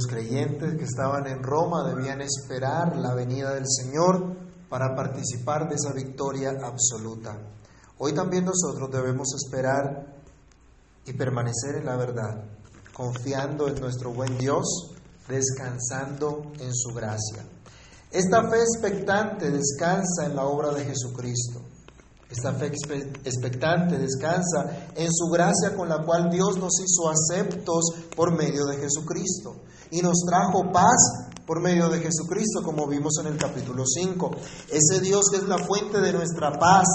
Los 0.00 0.10
creyentes 0.10 0.78
que 0.78 0.84
estaban 0.84 1.26
en 1.26 1.42
Roma 1.42 1.86
debían 1.86 2.22
esperar 2.22 2.96
la 2.96 3.12
venida 3.12 3.52
del 3.52 3.66
Señor 3.68 4.34
para 4.70 4.96
participar 4.96 5.68
de 5.68 5.74
esa 5.74 5.92
victoria 5.92 6.52
absoluta. 6.62 7.36
Hoy 7.98 8.14
también 8.14 8.46
nosotros 8.46 8.90
debemos 8.90 9.28
esperar 9.34 10.16
y 11.04 11.12
permanecer 11.12 11.74
en 11.74 11.84
la 11.84 11.96
verdad, 11.96 12.44
confiando 12.94 13.68
en 13.68 13.78
nuestro 13.78 14.10
buen 14.10 14.38
Dios, 14.38 14.64
descansando 15.28 16.50
en 16.60 16.74
su 16.74 16.94
gracia. 16.94 17.44
Esta 18.10 18.48
fe 18.48 18.62
expectante 18.62 19.50
descansa 19.50 20.24
en 20.24 20.34
la 20.34 20.44
obra 20.44 20.72
de 20.72 20.86
Jesucristo. 20.86 21.60
Esta 22.30 22.54
fe 22.54 22.68
expectante 22.68 23.98
descansa 23.98 24.88
en 24.96 25.12
su 25.12 25.26
gracia 25.26 25.76
con 25.76 25.90
la 25.90 26.02
cual 26.06 26.30
Dios 26.30 26.56
nos 26.56 26.72
hizo 26.80 27.10
aceptos 27.10 27.84
por 28.16 28.34
medio 28.34 28.64
de 28.64 28.78
Jesucristo 28.78 29.56
y 29.90 30.02
nos 30.02 30.20
trajo 30.26 30.70
paz 30.72 31.30
por 31.46 31.60
medio 31.60 31.88
de 31.88 32.00
Jesucristo, 32.00 32.62
como 32.62 32.86
vimos 32.86 33.14
en 33.20 33.32
el 33.32 33.36
capítulo 33.36 33.84
5. 33.84 34.30
Ese 34.70 35.00
Dios 35.00 35.26
que 35.30 35.38
es 35.38 35.44
la 35.44 35.58
fuente 35.58 36.00
de 36.00 36.12
nuestra 36.12 36.52
paz 36.52 36.86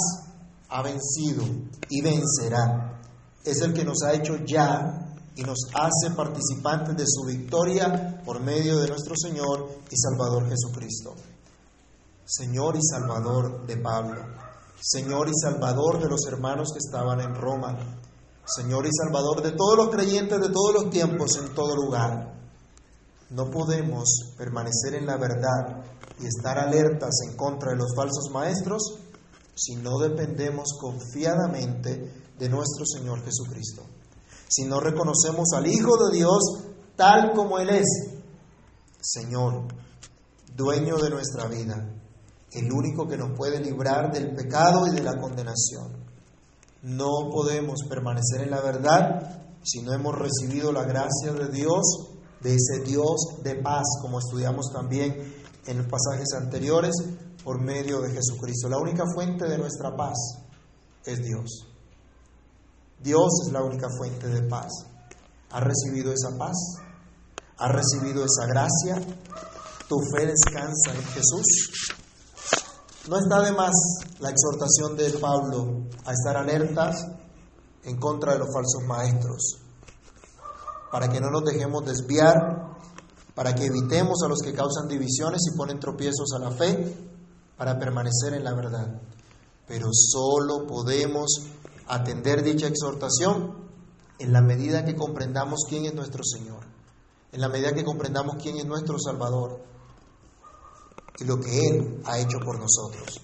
ha 0.69 0.81
vencido 0.81 1.43
y 1.89 2.01
vencerá. 2.01 3.01
Es 3.43 3.61
el 3.61 3.73
que 3.73 3.83
nos 3.83 4.01
ha 4.03 4.13
hecho 4.13 4.37
ya 4.45 5.13
y 5.35 5.43
nos 5.43 5.59
hace 5.73 6.15
participantes 6.15 6.95
de 6.95 7.05
su 7.05 7.25
victoria 7.25 8.21
por 8.25 8.39
medio 8.39 8.79
de 8.79 8.87
nuestro 8.87 9.15
Señor 9.17 9.69
y 9.91 9.97
Salvador 9.97 10.47
Jesucristo. 10.47 11.13
Señor 12.25 12.75
y 12.75 12.81
Salvador 12.81 13.67
de 13.67 13.77
Pablo, 13.77 14.21
Señor 14.81 15.29
y 15.29 15.33
Salvador 15.35 16.01
de 16.01 16.09
los 16.09 16.25
hermanos 16.27 16.71
que 16.73 16.79
estaban 16.79 17.19
en 17.19 17.35
Roma, 17.35 17.77
Señor 18.45 18.85
y 18.87 18.89
Salvador 18.91 19.43
de 19.43 19.51
todos 19.51 19.77
los 19.77 19.89
creyentes 19.89 20.39
de 20.39 20.49
todos 20.49 20.73
los 20.73 20.89
tiempos 20.89 21.37
en 21.37 21.53
todo 21.53 21.75
lugar. 21.75 22.34
No 23.29 23.49
podemos 23.49 24.33
permanecer 24.37 24.95
en 24.95 25.05
la 25.05 25.17
verdad 25.17 25.83
y 26.19 26.27
estar 26.27 26.59
alertas 26.59 27.21
en 27.27 27.35
contra 27.35 27.71
de 27.71 27.77
los 27.77 27.95
falsos 27.95 28.29
maestros 28.31 28.99
si 29.55 29.75
no 29.75 29.97
dependemos 29.99 30.77
confiadamente 30.79 32.23
de 32.37 32.49
nuestro 32.49 32.85
Señor 32.85 33.23
Jesucristo. 33.23 33.83
Si 34.47 34.65
no 34.65 34.79
reconocemos 34.79 35.49
al 35.55 35.67
Hijo 35.67 35.97
de 36.05 36.17
Dios 36.17 36.39
tal 36.95 37.33
como 37.33 37.57
Él 37.59 37.69
es, 37.69 37.85
Señor, 39.01 39.67
dueño 40.55 40.97
de 40.97 41.09
nuestra 41.09 41.47
vida, 41.47 41.89
el 42.51 42.71
único 42.71 43.07
que 43.07 43.17
nos 43.17 43.35
puede 43.35 43.59
librar 43.59 44.11
del 44.11 44.35
pecado 44.35 44.87
y 44.87 44.91
de 44.91 45.03
la 45.03 45.19
condenación. 45.19 46.05
No 46.83 47.29
podemos 47.31 47.81
permanecer 47.89 48.41
en 48.41 48.51
la 48.51 48.61
verdad 48.61 49.41
si 49.63 49.81
no 49.81 49.93
hemos 49.93 50.15
recibido 50.15 50.71
la 50.71 50.83
gracia 50.83 51.33
de 51.33 51.49
Dios 51.49 52.14
de 52.45 52.53
ese 52.53 52.83
Dios 52.85 53.41
de 53.41 53.55
paz, 53.55 53.83
como 54.01 54.19
estudiamos 54.19 54.71
también 54.71 55.33
en 55.65 55.77
los 55.79 55.87
pasajes 55.87 56.27
anteriores, 56.37 56.93
por 57.43 57.59
medio 57.59 58.01
de 58.01 58.11
Jesucristo. 58.11 58.69
La 58.69 58.77
única 58.77 59.03
fuente 59.15 59.45
de 59.45 59.57
nuestra 59.57 59.95
paz 59.95 60.15
es 61.03 61.23
Dios. 61.23 61.67
Dios 63.01 63.29
es 63.45 63.51
la 63.51 63.63
única 63.63 63.87
fuente 63.97 64.27
de 64.27 64.43
paz. 64.43 64.71
¿Has 65.49 65.63
recibido 65.63 66.13
esa 66.13 66.37
paz? 66.37 66.55
¿Has 67.57 67.71
recibido 67.71 68.23
esa 68.23 68.45
gracia? 68.45 69.01
¿Tu 69.89 69.97
fe 70.13 70.27
descansa 70.27 70.93
en 70.93 71.03
Jesús? 71.03 71.95
No 73.09 73.17
está 73.17 73.41
de 73.41 73.53
más 73.53 73.73
la 74.19 74.29
exhortación 74.29 74.95
de 74.95 75.09
Pablo 75.19 75.87
a 76.05 76.11
estar 76.11 76.37
alertas 76.37 76.95
en 77.83 77.99
contra 77.99 78.33
de 78.33 78.39
los 78.39 78.53
falsos 78.53 78.83
maestros 78.87 79.64
para 80.91 81.09
que 81.09 81.19
no 81.19 81.29
nos 81.29 81.43
dejemos 81.43 81.85
desviar, 81.85 82.75
para 83.33 83.53
que 83.53 83.65
evitemos 83.65 84.23
a 84.23 84.29
los 84.29 84.39
que 84.39 84.53
causan 84.53 84.87
divisiones 84.87 85.41
y 85.51 85.57
ponen 85.57 85.79
tropiezos 85.79 86.31
a 86.35 86.39
la 86.39 86.51
fe, 86.51 86.95
para 87.57 87.79
permanecer 87.79 88.33
en 88.33 88.43
la 88.43 88.53
verdad. 88.53 89.01
Pero 89.67 89.87
solo 89.91 90.65
podemos 90.67 91.47
atender 91.87 92.43
dicha 92.43 92.67
exhortación 92.67 93.65
en 94.19 94.33
la 94.33 94.41
medida 94.41 94.85
que 94.85 94.95
comprendamos 94.95 95.61
quién 95.67 95.85
es 95.85 95.93
nuestro 95.93 96.23
Señor, 96.23 96.63
en 97.31 97.41
la 97.41 97.49
medida 97.49 97.73
que 97.73 97.83
comprendamos 97.83 98.37
quién 98.41 98.57
es 98.57 98.65
nuestro 98.65 98.97
Salvador. 98.99 99.61
y 101.17 101.23
lo 101.23 101.39
que 101.39 101.67
Él 101.69 102.01
ha 102.03 102.19
hecho 102.19 102.39
por 102.43 102.59
nosotros, 102.59 103.21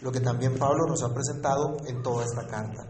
lo 0.00 0.10
que 0.10 0.18
también 0.18 0.58
Pablo 0.58 0.86
nos 0.88 1.04
ha 1.04 1.14
presentado 1.14 1.76
en 1.86 2.02
toda 2.02 2.24
esta 2.24 2.48
carta. 2.48 2.88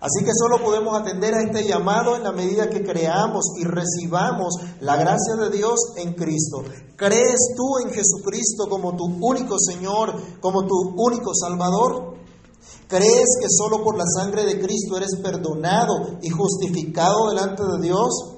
Así 0.00 0.24
que 0.24 0.32
solo 0.34 0.62
podemos 0.62 0.98
atender 0.98 1.34
a 1.34 1.42
este 1.42 1.66
llamado 1.66 2.16
en 2.16 2.24
la 2.24 2.32
medida 2.32 2.68
que 2.68 2.82
creamos 2.82 3.44
y 3.58 3.64
recibamos 3.64 4.54
la 4.80 4.96
gracia 4.96 5.34
de 5.36 5.50
Dios 5.50 5.78
en 5.96 6.14
Cristo. 6.14 6.62
¿Crees 6.96 7.54
tú 7.56 7.78
en 7.82 7.90
Jesucristo 7.90 8.68
como 8.68 8.96
tu 8.96 9.04
único 9.20 9.56
Señor, 9.58 10.14
como 10.40 10.66
tu 10.66 10.74
único 10.96 11.32
Salvador? 11.34 12.14
¿Crees 12.88 13.28
que 13.40 13.48
solo 13.48 13.82
por 13.82 13.96
la 13.96 14.04
sangre 14.04 14.44
de 14.44 14.60
Cristo 14.60 14.96
eres 14.96 15.16
perdonado 15.22 16.18
y 16.22 16.28
justificado 16.28 17.30
delante 17.30 17.62
de 17.62 17.82
Dios? 17.82 18.34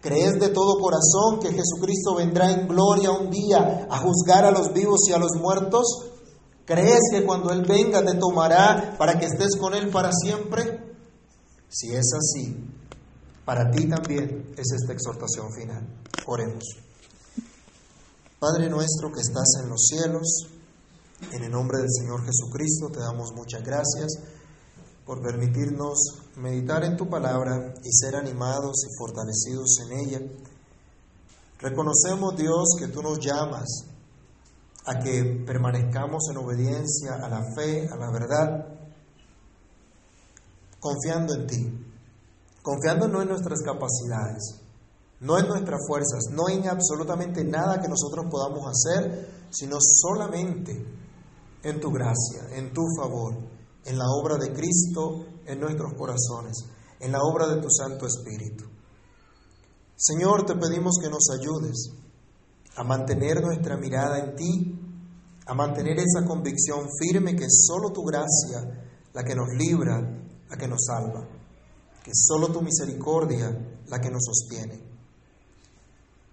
¿Crees 0.00 0.40
de 0.40 0.48
todo 0.48 0.80
corazón 0.80 1.40
que 1.40 1.52
Jesucristo 1.52 2.14
vendrá 2.16 2.50
en 2.50 2.66
gloria 2.66 3.12
un 3.12 3.30
día 3.30 3.86
a 3.90 3.98
juzgar 3.98 4.44
a 4.44 4.50
los 4.50 4.72
vivos 4.72 5.00
y 5.08 5.12
a 5.12 5.18
los 5.18 5.32
muertos? 5.40 6.11
¿Crees 6.64 7.00
que 7.10 7.24
cuando 7.24 7.50
Él 7.52 7.64
venga 7.66 8.04
te 8.04 8.14
tomará 8.14 8.96
para 8.96 9.18
que 9.18 9.26
estés 9.26 9.56
con 9.58 9.74
Él 9.74 9.90
para 9.90 10.10
siempre? 10.12 10.94
Si 11.68 11.88
es 11.92 12.12
así, 12.14 12.56
para 13.44 13.70
ti 13.70 13.88
también 13.88 14.54
es 14.56 14.72
esta 14.72 14.92
exhortación 14.92 15.52
final. 15.52 15.86
Oremos. 16.26 16.64
Padre 18.38 18.68
nuestro 18.68 19.10
que 19.10 19.20
estás 19.20 19.54
en 19.62 19.70
los 19.70 19.86
cielos, 19.86 20.46
en 21.32 21.44
el 21.44 21.50
nombre 21.50 21.78
del 21.78 21.90
Señor 21.90 22.24
Jesucristo 22.24 22.88
te 22.90 23.00
damos 23.00 23.32
muchas 23.34 23.62
gracias 23.62 24.18
por 25.04 25.20
permitirnos 25.20 25.98
meditar 26.36 26.84
en 26.84 26.96
tu 26.96 27.08
palabra 27.08 27.74
y 27.84 27.92
ser 27.92 28.16
animados 28.16 28.84
y 28.84 28.96
fortalecidos 28.98 29.78
en 29.86 29.98
ella. 29.98 30.20
Reconocemos, 31.58 32.36
Dios, 32.36 32.76
que 32.78 32.88
tú 32.88 33.02
nos 33.02 33.18
llamas 33.18 33.91
a 34.84 34.98
que 34.98 35.42
permanezcamos 35.46 36.28
en 36.30 36.38
obediencia 36.38 37.14
a 37.14 37.28
la 37.28 37.42
fe, 37.54 37.88
a 37.88 37.96
la 37.96 38.10
verdad, 38.10 38.66
confiando 40.80 41.34
en 41.34 41.46
ti, 41.46 41.86
confiando 42.62 43.06
no 43.06 43.22
en 43.22 43.28
nuestras 43.28 43.60
capacidades, 43.62 44.60
no 45.20 45.38
en 45.38 45.46
nuestras 45.46 45.80
fuerzas, 45.86 46.24
no 46.32 46.48
en 46.48 46.68
absolutamente 46.68 47.44
nada 47.44 47.80
que 47.80 47.88
nosotros 47.88 48.26
podamos 48.28 48.66
hacer, 48.66 49.46
sino 49.50 49.76
solamente 49.80 50.84
en 51.62 51.80
tu 51.80 51.92
gracia, 51.92 52.56
en 52.56 52.72
tu 52.72 52.82
favor, 52.98 53.34
en 53.84 53.98
la 53.98 54.06
obra 54.08 54.36
de 54.36 54.52
Cristo 54.52 55.26
en 55.46 55.60
nuestros 55.60 55.92
corazones, 55.94 56.64
en 57.00 57.12
la 57.12 57.18
obra 57.22 57.46
de 57.48 57.60
tu 57.60 57.68
Santo 57.70 58.06
Espíritu. 58.06 58.64
Señor, 59.96 60.44
te 60.44 60.56
pedimos 60.56 60.98
que 61.00 61.08
nos 61.08 61.28
ayudes 61.30 61.90
a 62.76 62.84
mantener 62.84 63.42
nuestra 63.42 63.76
mirada 63.76 64.18
en 64.18 64.34
ti, 64.34 64.78
a 65.46 65.54
mantener 65.54 65.98
esa 65.98 66.24
convicción 66.26 66.88
firme 66.98 67.36
que 67.36 67.44
es 67.44 67.66
solo 67.66 67.90
tu 67.92 68.02
gracia 68.02 68.60
la 69.12 69.24
que 69.24 69.34
nos 69.34 69.48
libra 69.56 70.00
la 70.48 70.56
que 70.56 70.68
nos 70.68 70.84
salva, 70.86 71.26
que 72.02 72.10
es 72.10 72.24
solo 72.26 72.48
tu 72.48 72.62
misericordia 72.62 73.50
la 73.86 74.00
que 74.00 74.10
nos 74.10 74.22
sostiene. 74.24 74.80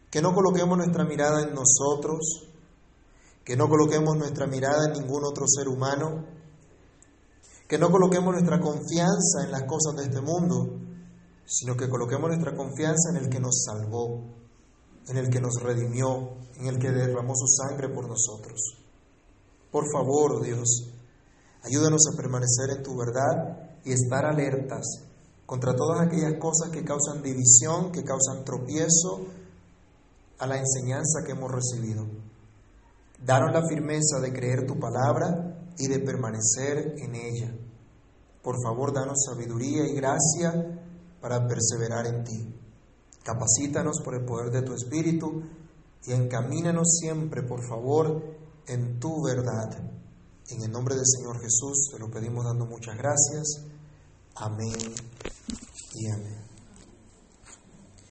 Que 0.10 0.22
no 0.22 0.34
coloquemos 0.34 0.78
nuestra 0.78 1.06
mirada 1.06 1.44
en 1.44 1.54
nosotros, 1.54 2.48
que 3.44 3.56
no 3.56 3.68
coloquemos 3.70 4.18
nuestra 4.18 4.48
mirada 4.48 4.88
en 4.88 5.02
ningún 5.02 5.24
otro 5.24 5.46
ser 5.48 5.68
humano, 5.68 6.26
que 7.68 7.78
no 7.78 7.92
coloquemos 7.92 8.34
nuestra 8.34 8.60
confianza 8.60 9.44
en 9.44 9.52
las 9.52 9.64
cosas 9.64 9.96
de 9.96 10.04
este 10.06 10.22
mundo, 10.22 10.80
sino 11.46 11.76
que 11.76 11.90
coloquemos 11.90 12.30
nuestra 12.30 12.56
confianza 12.56 13.12
en 13.12 13.18
el 13.24 13.30
que 13.30 13.40
nos 13.40 13.64
salvó, 13.64 14.39
en 15.10 15.18
el 15.18 15.30
que 15.30 15.41
nos 15.41 15.62
redimió, 15.62 16.38
en 16.55 16.68
el 16.68 16.80
que 16.80 16.91
derramó 16.91 17.34
su 17.36 17.47
sangre 17.47 17.89
por 17.89 18.07
nosotros. 18.07 18.60
Por 19.72 19.86
favor, 19.91 20.43
Dios, 20.43 20.91
ayúdanos 21.64 22.01
a 22.12 22.16
permanecer 22.16 22.70
en 22.78 22.84
tu 22.84 22.95
verdad 22.97 23.80
y 23.84 23.91
estar 23.91 24.26
alertas 24.26 24.86
contra 25.45 25.76
todas 25.76 26.01
aquellas 26.01 26.39
cosas 26.39 26.70
que 26.72 26.84
causan 26.84 27.24
división, 27.24 27.91
que 27.91 28.03
causan 28.03 28.45
tropiezo 28.45 29.26
a 30.38 30.47
la 30.47 30.57
enseñanza 30.57 31.24
que 31.26 31.32
hemos 31.32 31.51
recibido. 31.51 32.05
Danos 33.26 33.51
la 33.51 33.68
firmeza 33.68 34.20
de 34.22 34.32
creer 34.32 34.66
tu 34.66 34.80
palabra 34.80 35.72
y 35.78 35.88
de 35.88 35.99
permanecer 35.99 36.95
en 36.97 37.16
ella. 37.16 37.51
Por 38.41 38.62
favor, 38.64 38.93
danos 38.93 39.26
sabiduría 39.26 39.88
y 39.88 39.95
gracia 39.95 40.80
para 41.20 41.45
perseverar 41.47 42.07
en 42.07 42.24
ti. 42.24 42.60
Capacítanos 43.24 44.02
por 44.04 44.16
el 44.16 44.26
poder 44.26 44.52
de 44.52 44.62
tu 44.62 44.74
Espíritu 44.74 45.44
y 46.06 46.14
encamínanos 46.14 46.98
siempre, 47.00 47.44
por 47.44 47.62
favor, 47.68 48.24
en 48.68 49.00
tu 49.00 49.24
verdad. 49.24 49.70
En 50.50 50.64
el 50.64 50.72
nombre 50.72 50.96
del 50.96 51.06
Señor 51.06 51.40
Jesús 51.42 51.90
te 51.92 52.00
lo 52.00 52.10
pedimos 52.10 52.46
dando 52.46 52.66
muchas 52.66 52.98
gracias. 52.98 53.66
Amén 54.36 54.78
y 55.94 56.10
amén. 56.12 56.49